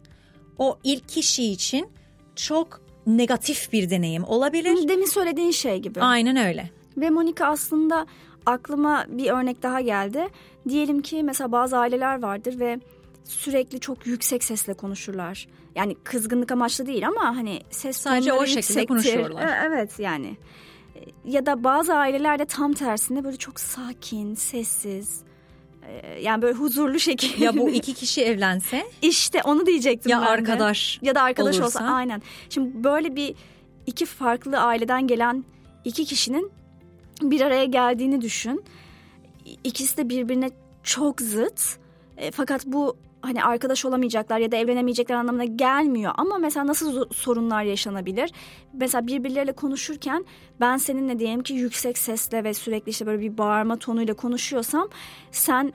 o 0.58 0.78
ilk 0.84 1.08
kişi 1.08 1.44
için 1.44 1.88
çok 2.36 2.80
negatif 3.06 3.72
bir 3.72 3.90
deneyim 3.90 4.24
olabilir. 4.24 4.88
Demin 4.88 5.06
söylediğin 5.06 5.50
şey 5.50 5.78
gibi. 5.78 6.00
Aynen 6.00 6.36
öyle. 6.36 6.70
Ve 6.96 7.10
Monika 7.10 7.46
aslında 7.46 8.06
aklıma 8.46 9.04
bir 9.08 9.30
örnek 9.30 9.62
daha 9.62 9.80
geldi. 9.80 10.28
Diyelim 10.68 11.02
ki 11.02 11.22
mesela 11.22 11.52
bazı 11.52 11.78
aileler 11.78 12.22
vardır 12.22 12.60
ve 12.60 12.80
sürekli 13.24 13.80
çok 13.80 14.06
yüksek 14.06 14.44
sesle 14.44 14.74
konuşurlar. 14.74 15.48
Yani 15.74 15.94
kızgınlık 16.04 16.52
amaçlı 16.52 16.86
değil 16.86 17.08
ama 17.08 17.36
hani 17.36 17.60
ses 17.70 17.96
sadece 17.96 18.32
o 18.32 18.46
şekilde 18.46 18.86
konuşuyorlar. 18.86 19.42
E, 19.42 19.66
evet 19.66 19.98
yani. 19.98 20.36
Ya 21.24 21.46
da 21.46 21.64
bazı 21.64 21.94
ailelerde 21.94 22.44
tam 22.44 22.72
tersinde 22.72 23.24
böyle 23.24 23.36
çok 23.36 23.60
sakin, 23.60 24.34
sessiz, 24.34 25.24
ee, 25.88 26.20
yani 26.20 26.42
böyle 26.42 26.54
huzurlu 26.54 26.98
şekilde. 26.98 27.44
Ya 27.44 27.56
bu 27.56 27.70
iki 27.70 27.94
kişi 28.00 28.22
evlense? 28.22 28.86
İşte 29.02 29.42
onu 29.44 29.66
diyecektim 29.66 30.10
ya 30.10 30.20
ben 30.20 30.26
arkadaş 30.26 30.98
de. 31.02 31.06
Ya 31.06 31.14
da 31.14 31.22
arkadaş 31.22 31.60
olursa. 31.60 31.66
olsa 31.66 31.94
aynen. 31.94 32.22
Şimdi 32.50 32.84
böyle 32.84 33.16
bir 33.16 33.34
iki 33.86 34.06
farklı 34.06 34.58
aileden 34.58 35.06
gelen 35.06 35.44
iki 35.84 36.04
kişinin 36.04 36.52
bir 37.22 37.40
araya 37.40 37.64
geldiğini 37.64 38.20
düşün. 38.20 38.64
İkisi 39.64 39.96
de 39.96 40.08
birbirine 40.08 40.50
çok 40.82 41.20
zıt. 41.20 41.78
E, 42.16 42.30
fakat 42.30 42.66
bu 42.66 42.96
hani 43.24 43.44
arkadaş 43.44 43.84
olamayacaklar 43.84 44.38
ya 44.38 44.52
da 44.52 44.56
evlenemeyecekler 44.56 45.16
anlamına 45.16 45.44
gelmiyor. 45.44 46.12
Ama 46.16 46.38
mesela 46.38 46.66
nasıl 46.66 47.08
sorunlar 47.12 47.62
yaşanabilir? 47.62 48.30
Mesela 48.72 49.06
birbirleriyle 49.06 49.52
konuşurken 49.52 50.24
ben 50.60 50.76
seninle 50.76 51.18
diyelim 51.18 51.42
ki 51.42 51.54
yüksek 51.54 51.98
sesle 51.98 52.44
ve 52.44 52.54
sürekli 52.54 52.90
işte 52.90 53.06
böyle 53.06 53.20
bir 53.20 53.38
bağırma 53.38 53.76
tonuyla 53.76 54.14
konuşuyorsam 54.14 54.88
sen 55.32 55.72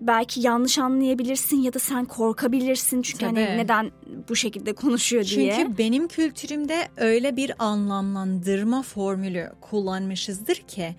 belki 0.00 0.40
yanlış 0.40 0.78
anlayabilirsin 0.78 1.56
ya 1.56 1.74
da 1.74 1.78
sen 1.78 2.04
korkabilirsin 2.04 3.02
çünkü 3.02 3.26
hani 3.26 3.34
Tabii. 3.34 3.46
hani 3.46 3.58
neden 3.58 3.90
bu 4.28 4.36
şekilde 4.36 4.72
konuşuyor 4.72 5.24
diye. 5.24 5.56
Çünkü 5.56 5.78
benim 5.78 6.08
kültürümde 6.08 6.88
öyle 6.96 7.36
bir 7.36 7.52
anlamlandırma 7.58 8.82
formülü 8.82 9.52
kullanmışızdır 9.60 10.54
ki 10.54 10.96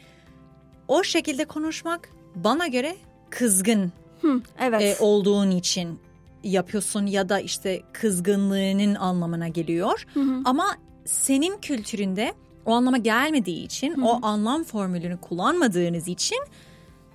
o 0.88 1.04
şekilde 1.04 1.46
konuşmak 1.46 2.10
bana 2.36 2.68
göre 2.68 2.96
kızgın 3.30 3.92
Hı, 4.22 4.42
evet. 4.60 4.82
e, 4.82 5.04
olduğun 5.04 5.52
için 5.52 6.00
yapıyorsun 6.44 7.06
ya 7.06 7.30
da 7.30 7.40
işte 7.40 7.82
kızgınlığının 7.94 8.96
anlamına 8.96 9.48
geliyor. 9.48 10.06
Hı 10.14 10.20
hı. 10.20 10.42
Ama 10.46 10.76
senin 11.06 11.58
kültüründe 11.58 12.34
o 12.66 12.74
anlama 12.74 12.98
gelmediği 12.98 13.66
için, 13.66 13.98
hı 13.98 14.02
hı. 14.02 14.06
o 14.06 14.20
anlam 14.26 14.64
formülünü 14.64 15.18
kullanmadığınız 15.18 16.08
için 16.08 16.40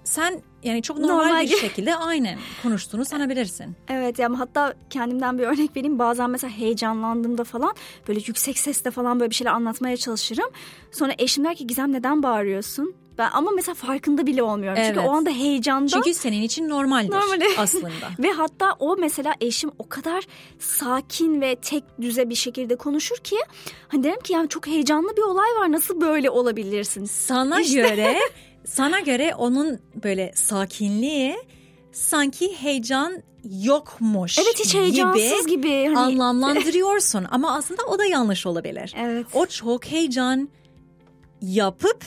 sen 0.04 0.42
yani 0.62 0.82
çok 0.82 0.98
normal, 0.98 1.14
normal 1.14 1.42
bir 1.42 1.56
şekilde 1.60 1.96
aynen 1.96 2.38
konuştuğunu 2.62 3.04
sanabilirsin. 3.04 3.76
Evet 3.88 4.18
yani 4.18 4.36
hatta 4.36 4.74
kendimden 4.90 5.38
bir 5.38 5.42
örnek 5.42 5.76
vereyim. 5.76 5.98
Bazen 5.98 6.30
mesela 6.30 6.52
heyecanlandığımda 6.52 7.44
falan 7.44 7.74
böyle 8.08 8.20
yüksek 8.26 8.58
sesle 8.58 8.90
falan 8.90 9.20
böyle 9.20 9.30
bir 9.30 9.34
şeyler 9.34 9.52
anlatmaya 9.52 9.96
çalışırım. 9.96 10.50
Sonra 10.92 11.14
eşim 11.18 11.44
der 11.44 11.54
ki 11.54 11.66
Gizem 11.66 11.92
neden 11.92 12.22
bağırıyorsun? 12.22 12.94
Ben 13.18 13.30
ama 13.32 13.50
mesela 13.50 13.74
farkında 13.74 14.26
bile 14.26 14.42
olmuyorum. 14.42 14.78
Evet. 14.78 14.94
Çünkü 14.94 15.08
o 15.08 15.12
anda 15.12 15.30
heyecanda. 15.30 15.88
Çünkü 15.88 16.14
senin 16.14 16.42
için 16.42 16.68
normaldir 16.68 17.10
Normali. 17.10 17.44
aslında. 17.58 17.88
ve 18.18 18.30
hatta 18.30 18.72
o 18.78 18.96
mesela 18.96 19.34
eşim 19.40 19.70
o 19.78 19.88
kadar 19.88 20.24
sakin 20.58 21.40
ve 21.40 21.56
tek 21.56 21.84
düze 22.00 22.30
bir 22.30 22.34
şekilde 22.34 22.76
konuşur 22.76 23.16
ki 23.16 23.36
hani 23.88 24.04
derim 24.04 24.20
ki 24.20 24.32
yani 24.32 24.48
çok 24.48 24.66
heyecanlı 24.66 25.16
bir 25.16 25.22
olay 25.22 25.48
var. 25.60 25.72
Nasıl 25.72 26.00
böyle 26.00 26.30
olabilirsin? 26.30 27.04
Sana 27.04 27.60
işte. 27.60 27.80
göre 27.80 28.18
sana 28.64 29.00
göre 29.00 29.34
onun 29.34 29.78
böyle 30.04 30.32
sakinliği 30.34 31.36
sanki 31.92 32.56
heyecan 32.56 33.22
yokmuş 33.62 34.38
Evet 34.38 34.54
hiç 34.58 34.74
heyecansız 34.74 35.46
gibi, 35.46 35.62
gibi. 35.62 35.94
Hani... 35.94 35.98
anlamlandırıyorsun 35.98 37.26
ama 37.30 37.54
aslında 37.54 37.82
o 37.82 37.98
da 37.98 38.04
yanlış 38.04 38.46
olabilir. 38.46 38.94
Evet. 38.98 39.26
O 39.34 39.46
çok 39.46 39.86
heyecan 39.86 40.48
yapıp 41.42 42.04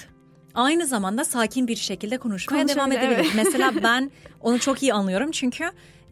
aynı 0.53 0.87
zamanda 0.87 1.25
sakin 1.25 1.67
bir 1.67 1.75
şekilde 1.75 2.17
konuşmaya 2.17 2.67
devam 2.67 2.91
edebilir. 2.91 3.15
Evet. 3.15 3.31
Mesela 3.35 3.73
ben 3.83 4.11
onu 4.41 4.59
çok 4.59 4.83
iyi 4.83 4.93
anlıyorum 4.93 5.31
çünkü 5.31 5.63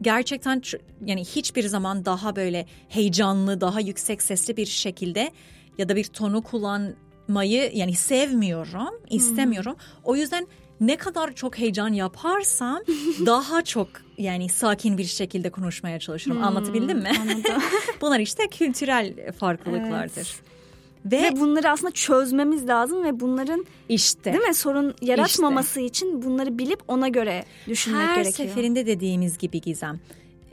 gerçekten 0.02 0.62
yani 1.06 1.26
hiçbir 1.26 1.68
zaman 1.68 2.06
daha 2.06 2.36
böyle 2.36 2.66
heyecanlı, 2.90 3.62
daha 3.62 3.80
yüksek 3.80 4.22
sesli 4.22 4.58
bir 4.58 4.66
şekilde 4.66 5.32
ya 5.78 5.90
da 5.90 5.96
bir 5.96 6.04
tonu 6.04 6.42
kullanmayı 6.42 7.72
yani 7.74 7.96
sevmiyorum, 7.96 9.02
istemiyorum. 9.10 9.74
Hmm. 9.74 10.02
O 10.04 10.16
yüzden 10.16 10.48
ne 10.80 10.96
kadar 10.98 11.36
çok 11.36 11.58
heyecan 11.58 11.94
yaparsam 11.94 12.80
daha 13.26 13.64
çok 13.64 13.88
yani 14.18 14.50
sakin 14.50 14.98
bir 14.98 15.06
şekilde 15.06 15.50
konuşmaya 15.50 16.00
çalışıyorum. 16.00 16.42
Hmm, 16.42 16.48
Anlatabildim 16.48 16.98
mi? 16.98 17.12
Bunlar 18.02 18.20
işte 18.20 18.48
kültürel 18.48 19.32
farklılıklardır. 19.32 20.16
Evet. 20.16 20.57
Ve, 21.06 21.22
ve 21.22 21.40
bunları 21.40 21.70
aslında 21.70 21.92
çözmemiz 21.92 22.68
lazım 22.68 23.04
ve 23.04 23.20
bunların 23.20 23.66
işte 23.90 24.34
değil 24.34 24.48
mi 24.48 24.54
sorun 24.54 24.96
yaratmaması 25.02 25.80
işte. 25.80 25.86
için 25.86 26.22
bunları 26.22 26.58
bilip 26.58 26.80
ona 26.88 27.08
göre 27.08 27.46
düşünmek 27.68 28.02
Her 28.02 28.16
gerekiyor. 28.16 28.48
Her 28.48 28.54
seferinde 28.54 28.86
dediğimiz 28.86 29.38
gibi 29.38 29.62
Gizem 29.62 30.00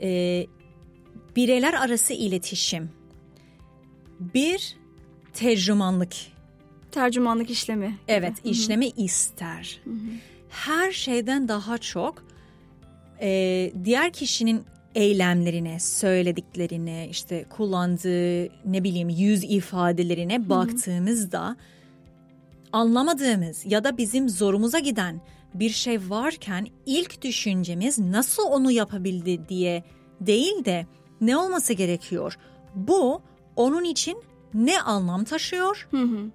e, 0.01 0.45
bireyler 1.35 1.73
arası 1.73 2.13
iletişim 2.13 2.89
bir 4.19 4.77
tercümanlık 5.33 6.13
tercümanlık 6.91 7.49
işlemi. 7.49 7.97
Evet 8.07 8.33
Hı-hı. 8.43 8.49
işlemi 8.49 8.87
ister. 8.87 9.81
Hı-hı. 9.83 9.95
Her 10.49 10.91
şeyden 10.91 11.47
daha 11.47 11.77
çok 11.77 12.23
e, 13.21 13.71
diğer 13.83 14.13
kişinin 14.13 14.63
eylemlerine, 14.95 15.79
söylediklerine, 15.79 17.07
işte 17.09 17.45
kullandığı 17.49 18.43
ne 18.65 18.83
bileyim 18.83 19.09
yüz 19.09 19.43
ifadelerine 19.43 20.37
Hı-hı. 20.37 20.49
baktığımızda 20.49 21.55
anlamadığımız 22.71 23.65
ya 23.65 23.83
da 23.83 23.97
bizim 23.97 24.29
zorumuza 24.29 24.79
giden 24.79 25.21
bir 25.53 25.69
şey 25.69 26.09
varken 26.09 26.67
ilk 26.85 27.21
düşüncemiz 27.21 27.99
nasıl 27.99 28.43
onu 28.43 28.71
yapabildi 28.71 29.49
diye 29.49 29.83
değil 30.21 30.65
de 30.65 30.85
ne 31.21 31.37
olması 31.37 31.73
gerekiyor? 31.73 32.37
Bu 32.75 33.21
onun 33.55 33.83
için 33.83 34.17
ne 34.53 34.81
anlam 34.81 35.23
taşıyor? 35.23 35.87
Hı 35.91 35.97
hı. 36.01 36.31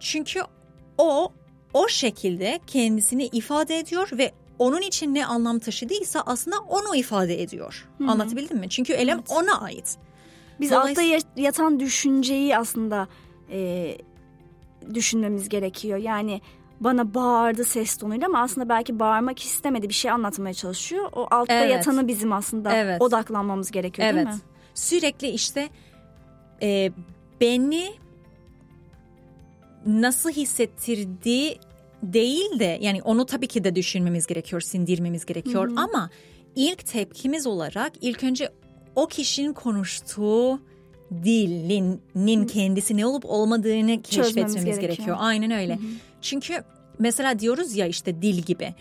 Çünkü 0.00 0.40
o 0.98 1.32
o 1.74 1.88
şekilde 1.88 2.60
kendisini 2.66 3.26
ifade 3.26 3.78
ediyor 3.78 4.08
ve 4.12 4.32
onun 4.58 4.80
için 4.80 5.14
ne 5.14 5.26
anlam 5.26 5.58
taşıdıysa 5.58 6.22
aslında 6.26 6.56
onu 6.58 6.96
ifade 6.96 7.42
ediyor. 7.42 7.88
Hı-hı. 7.98 8.10
Anlatabildim 8.10 8.58
mi? 8.58 8.68
Çünkü 8.68 8.92
elem 8.92 9.18
evet. 9.18 9.30
ona 9.30 9.60
ait. 9.60 9.96
Biz 10.60 10.70
Dolayısıyla... 10.70 11.16
altta 11.16 11.40
yatan 11.40 11.80
düşünceyi 11.80 12.56
aslında 12.56 13.08
e, 13.50 13.96
düşünmemiz 14.94 15.48
gerekiyor. 15.48 15.98
Yani 15.98 16.40
bana 16.80 17.14
bağırdı 17.14 17.64
ses 17.64 17.96
tonuyla 17.96 18.26
ama 18.26 18.42
aslında 18.42 18.68
belki 18.68 18.98
bağırmak 18.98 19.42
istemedi 19.42 19.88
bir 19.88 19.94
şey 19.94 20.10
anlatmaya 20.10 20.54
çalışıyor. 20.54 21.08
O 21.12 21.26
altta 21.30 21.54
evet. 21.54 21.70
yatanı 21.70 22.08
bizim 22.08 22.32
aslında 22.32 22.72
evet. 22.72 23.02
odaklanmamız 23.02 23.70
gerekiyor 23.70 24.08
evet. 24.08 24.16
değil 24.16 24.36
mi? 24.36 24.42
Sürekli 24.74 25.28
işte 25.28 25.68
e, 26.62 26.92
beni 27.40 27.92
nasıl 29.86 30.30
hissettirdiği 30.30 31.58
değil 32.02 32.58
de 32.58 32.78
yani 32.80 33.02
onu 33.02 33.26
tabii 33.26 33.46
ki 33.46 33.64
de 33.64 33.76
düşünmemiz 33.76 34.26
gerekiyor, 34.26 34.60
sindirmemiz 34.60 35.26
gerekiyor 35.26 35.68
Hı-hı. 35.68 35.80
ama 35.80 36.10
ilk 36.56 36.86
tepkimiz 36.86 37.46
olarak 37.46 37.92
ilk 38.00 38.24
önce 38.24 38.52
o 38.94 39.06
kişinin 39.06 39.52
konuştuğu 39.52 40.60
dilinin 41.24 42.46
kendisi 42.46 42.96
ne 42.96 43.06
olup 43.06 43.24
olmadığını 43.26 44.02
keşfetmemiz 44.02 44.54
gerekiyor. 44.54 44.80
gerekiyor. 44.80 45.16
Aynen 45.20 45.50
öyle. 45.50 45.76
Hı-hı. 45.76 45.86
Çünkü 46.22 46.62
mesela 46.98 47.38
diyoruz 47.38 47.76
ya 47.76 47.86
işte 47.86 48.22
dil 48.22 48.42
gibi. 48.42 48.74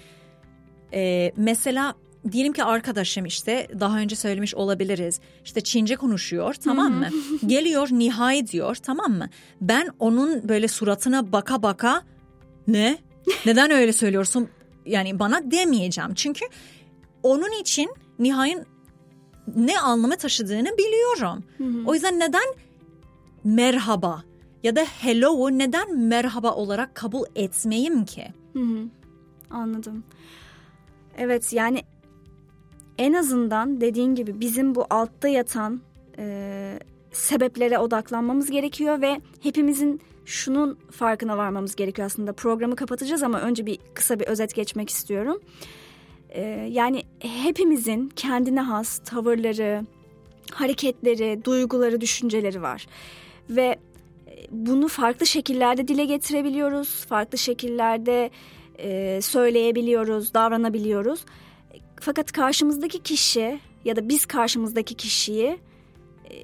Ee, 0.93 1.31
mesela 1.37 1.95
diyelim 2.31 2.53
ki 2.53 2.63
arkadaşım 2.63 3.25
işte 3.25 3.67
daha 3.79 3.99
önce 3.99 4.15
söylemiş 4.15 4.55
olabiliriz. 4.55 5.19
İşte 5.45 5.61
Çince 5.61 5.95
konuşuyor 5.95 6.53
tamam 6.53 6.93
mı? 6.93 7.09
Geliyor 7.45 7.87
nihai 7.91 8.47
diyor 8.47 8.75
tamam 8.75 9.11
mı? 9.11 9.29
Ben 9.61 9.89
onun 9.99 10.49
böyle 10.49 10.67
suratına 10.67 11.31
baka 11.31 11.63
baka 11.63 12.01
ne 12.67 12.97
neden 13.45 13.71
öyle 13.71 13.93
söylüyorsun? 13.93 14.49
Yani 14.85 15.19
bana 15.19 15.51
demeyeceğim. 15.51 16.13
Çünkü 16.13 16.45
onun 17.23 17.61
için 17.61 17.89
Nihay'ın 18.19 18.65
ne 19.55 19.79
anlamı 19.79 20.17
taşıdığını 20.17 20.77
biliyorum. 20.77 21.43
Hı 21.57 21.63
hı. 21.63 21.83
O 21.85 21.93
yüzden 21.93 22.19
neden 22.19 22.45
merhaba 23.43 24.23
ya 24.63 24.75
da 24.75 24.81
hello'u 24.81 25.57
neden 25.57 25.97
merhaba 25.97 26.51
olarak 26.51 26.95
kabul 26.95 27.25
etmeyeyim 27.35 28.05
ki? 28.05 28.27
Hı 28.53 28.59
hı. 28.59 28.79
Anladım. 29.49 30.03
Evet 31.17 31.53
yani 31.53 31.83
en 32.97 33.13
azından 33.13 33.81
dediğin 33.81 34.15
gibi 34.15 34.39
bizim 34.39 34.75
bu 34.75 34.85
altta 34.89 35.27
yatan 35.27 35.81
e, 36.17 36.79
sebeplere 37.11 37.79
odaklanmamız 37.79 38.51
gerekiyor 38.51 39.01
ve 39.01 39.21
hepimizin 39.43 40.01
şunun 40.27 40.77
farkına 40.91 41.37
varmamız 41.37 41.75
gerekiyor 41.75 42.05
aslında. 42.05 42.33
Programı 42.33 42.75
kapatacağız 42.75 43.23
ama 43.23 43.41
önce 43.41 43.65
bir 43.65 43.79
kısa 43.93 44.19
bir 44.19 44.25
özet 44.25 44.55
geçmek 44.55 44.89
istiyorum. 44.89 45.41
Ee, 46.29 46.41
yani 46.71 47.03
hepimizin 47.19 48.09
kendine 48.15 48.61
has 48.61 48.99
tavırları, 48.99 49.85
hareketleri, 50.51 51.45
duyguları, 51.45 52.01
düşünceleri 52.01 52.61
var. 52.61 52.87
Ve 53.49 53.79
e, 54.27 54.47
bunu 54.51 54.87
farklı 54.87 55.25
şekillerde 55.25 55.87
dile 55.87 56.05
getirebiliyoruz. 56.05 57.05
Farklı 57.05 57.37
şekillerde 57.37 58.29
e, 58.77 59.19
söyleyebiliyoruz, 59.21 60.33
davranabiliyoruz. 60.33 61.25
Fakat 62.01 62.31
karşımızdaki 62.31 63.03
kişi 63.03 63.59
ya 63.85 63.95
da 63.95 64.09
biz 64.09 64.25
karşımızdaki 64.25 64.95
kişiyi 64.95 65.59
e, 66.29 66.35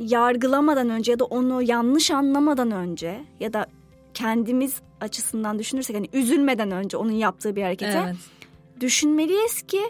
yargılamadan 0.00 0.90
önce 0.90 1.12
ya 1.12 1.18
da 1.18 1.24
onu 1.24 1.62
yanlış 1.62 2.10
anlamadan 2.10 2.70
önce 2.70 3.20
ya 3.40 3.52
da 3.52 3.66
kendimiz 4.14 4.80
açısından 5.00 5.58
düşünürsek 5.58 5.96
hani 5.96 6.08
üzülmeden 6.12 6.70
önce 6.70 6.96
onun 6.96 7.12
yaptığı 7.12 7.56
bir 7.56 7.62
harekete 7.62 8.02
evet. 8.04 8.16
düşünmeliyiz 8.80 9.62
ki 9.62 9.80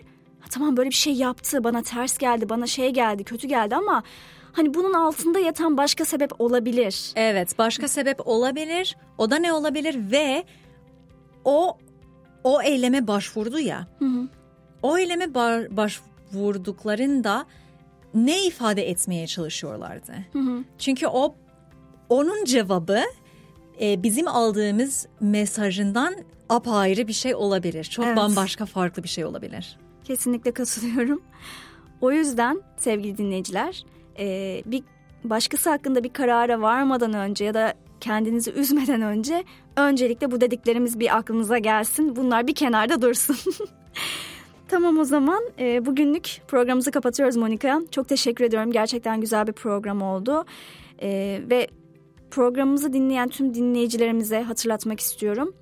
tamam 0.51 0.77
böyle 0.77 0.91
bir 0.91 0.95
şey 0.95 1.13
yaptı 1.13 1.65
bana 1.65 1.83
ters 1.83 2.19
geldi 2.19 2.49
bana 2.49 2.67
şey 2.67 2.91
geldi 2.91 3.25
kötü 3.25 3.49
geldi 3.49 3.77
ama 3.77 4.03
hani 4.53 4.75
bunun 4.75 4.93
altında 4.93 5.39
yatan 5.39 5.77
başka 5.77 6.05
sebep 6.05 6.41
olabilir. 6.41 7.13
Evet 7.17 7.59
başka 7.59 7.89
sebep 7.89 8.27
olabilir 8.27 8.97
o 9.19 9.31
da 9.31 9.37
ne 9.37 9.53
olabilir 9.53 10.11
ve 10.13 10.45
o 11.45 11.79
o 12.45 12.63
eyleme 12.63 13.07
başvurdu 13.07 13.59
ya 13.59 13.87
hı 13.99 14.05
hı. 14.05 14.29
o 14.83 14.99
eyleme 14.99 15.35
bar, 15.35 15.77
baş 15.77 16.01
vurduklarında 16.33 17.47
ne 18.15 18.47
ifade 18.47 18.91
etmeye 18.91 19.27
çalışıyorlardı? 19.27 20.13
Hı 20.33 20.39
hı. 20.39 20.65
Çünkü 20.79 21.07
o 21.07 21.35
onun 22.09 22.45
cevabı 22.45 23.01
e, 23.81 24.03
bizim 24.03 24.29
aldığımız 24.29 25.07
mesajından 25.21 26.15
apayrı 26.49 27.09
bir 27.09 27.13
şey 27.13 27.35
olabilir. 27.35 27.85
Çok 27.85 28.07
evet. 28.07 28.17
bambaşka 28.17 28.67
farklı 28.67 29.03
bir 29.03 29.09
şey 29.09 29.25
olabilir. 29.25 29.79
Kesinlikle 30.05 30.53
katılıyorum. 30.53 31.23
O 32.01 32.13
yüzden 32.13 32.63
sevgili 32.77 33.19
dinleyiciler 33.19 33.85
e, 34.19 34.63
bir 34.67 34.83
başkası 35.25 35.71
hakkında 35.71 36.05
bir 36.05 36.13
karara 36.13 36.61
varmadan 36.61 37.15
önce 37.15 37.45
ya 37.45 37.55
da 37.55 37.75
kendinizi 38.01 38.51
üzmeden 38.51 39.03
önce 39.03 39.45
öncelikle 39.77 40.31
bu 40.31 40.41
dediklerimiz 40.41 41.01
bir 41.01 41.17
aklınıza 41.17 41.59
gelsin. 41.59 42.17
Bunlar 42.17 42.47
bir 42.47 42.55
kenarda 42.55 43.03
dursun. 43.03 43.37
tamam 44.71 44.99
o 44.99 45.05
zaman 45.05 45.43
e, 45.59 45.87
bugünlük 45.87 46.41
programımızı 46.49 46.91
kapatıyoruz 46.91 47.37
Monika. 47.37 47.81
Çok 47.91 48.09
teşekkür 48.09 48.45
ediyorum. 48.45 48.73
Gerçekten 48.73 49.21
güzel 49.21 49.47
bir 49.47 49.53
program 49.53 50.03
oldu. 50.03 50.45
E, 51.03 51.41
ve 51.51 51.69
programımızı 52.31 52.93
dinleyen 52.93 53.29
tüm 53.29 53.55
dinleyicilerimize 53.55 54.43
hatırlatmak 54.43 55.01
istiyorum 55.01 55.55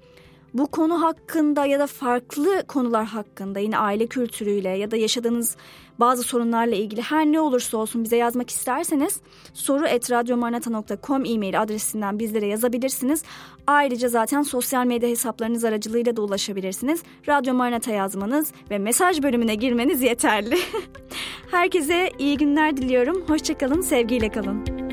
bu 0.55 0.67
konu 0.67 1.03
hakkında 1.03 1.67
ya 1.67 1.79
da 1.79 1.87
farklı 1.87 2.63
konular 2.69 3.07
hakkında 3.07 3.59
yine 3.59 3.79
aile 3.79 4.07
kültürüyle 4.07 4.69
ya 4.69 4.91
da 4.91 4.97
yaşadığınız 4.97 5.57
bazı 6.01 6.23
sorunlarla 6.23 6.75
ilgili 6.75 7.03
her 7.03 7.27
ne 7.27 7.41
olursa 7.41 7.77
olsun 7.77 8.05
bize 8.05 8.17
yazmak 8.17 8.51
isterseniz 8.51 9.21
soru 9.55 9.87
etradyomarnata.com 9.87 11.25
e-mail 11.25 11.63
adresinden 11.63 12.19
bizlere 12.19 12.47
yazabilirsiniz. 12.47 13.23
Ayrıca 13.67 14.09
zaten 14.09 14.43
sosyal 14.43 14.87
medya 14.87 15.09
hesaplarınız 15.09 15.65
aracılığıyla 15.65 16.17
da 16.17 16.23
ulaşabilirsiniz. 16.23 17.03
Radyo 17.29 17.55
Marnata 17.55 17.93
yazmanız 17.93 18.53
ve 18.71 18.79
mesaj 18.79 19.23
bölümüne 19.23 19.55
girmeniz 19.55 20.03
yeterli. 20.03 20.59
Herkese 21.51 22.11
iyi 22.19 22.37
günler 22.37 22.77
diliyorum. 22.77 23.25
Hoşçakalın, 23.29 23.81
sevgiyle 23.81 24.29
kalın. 24.29 24.88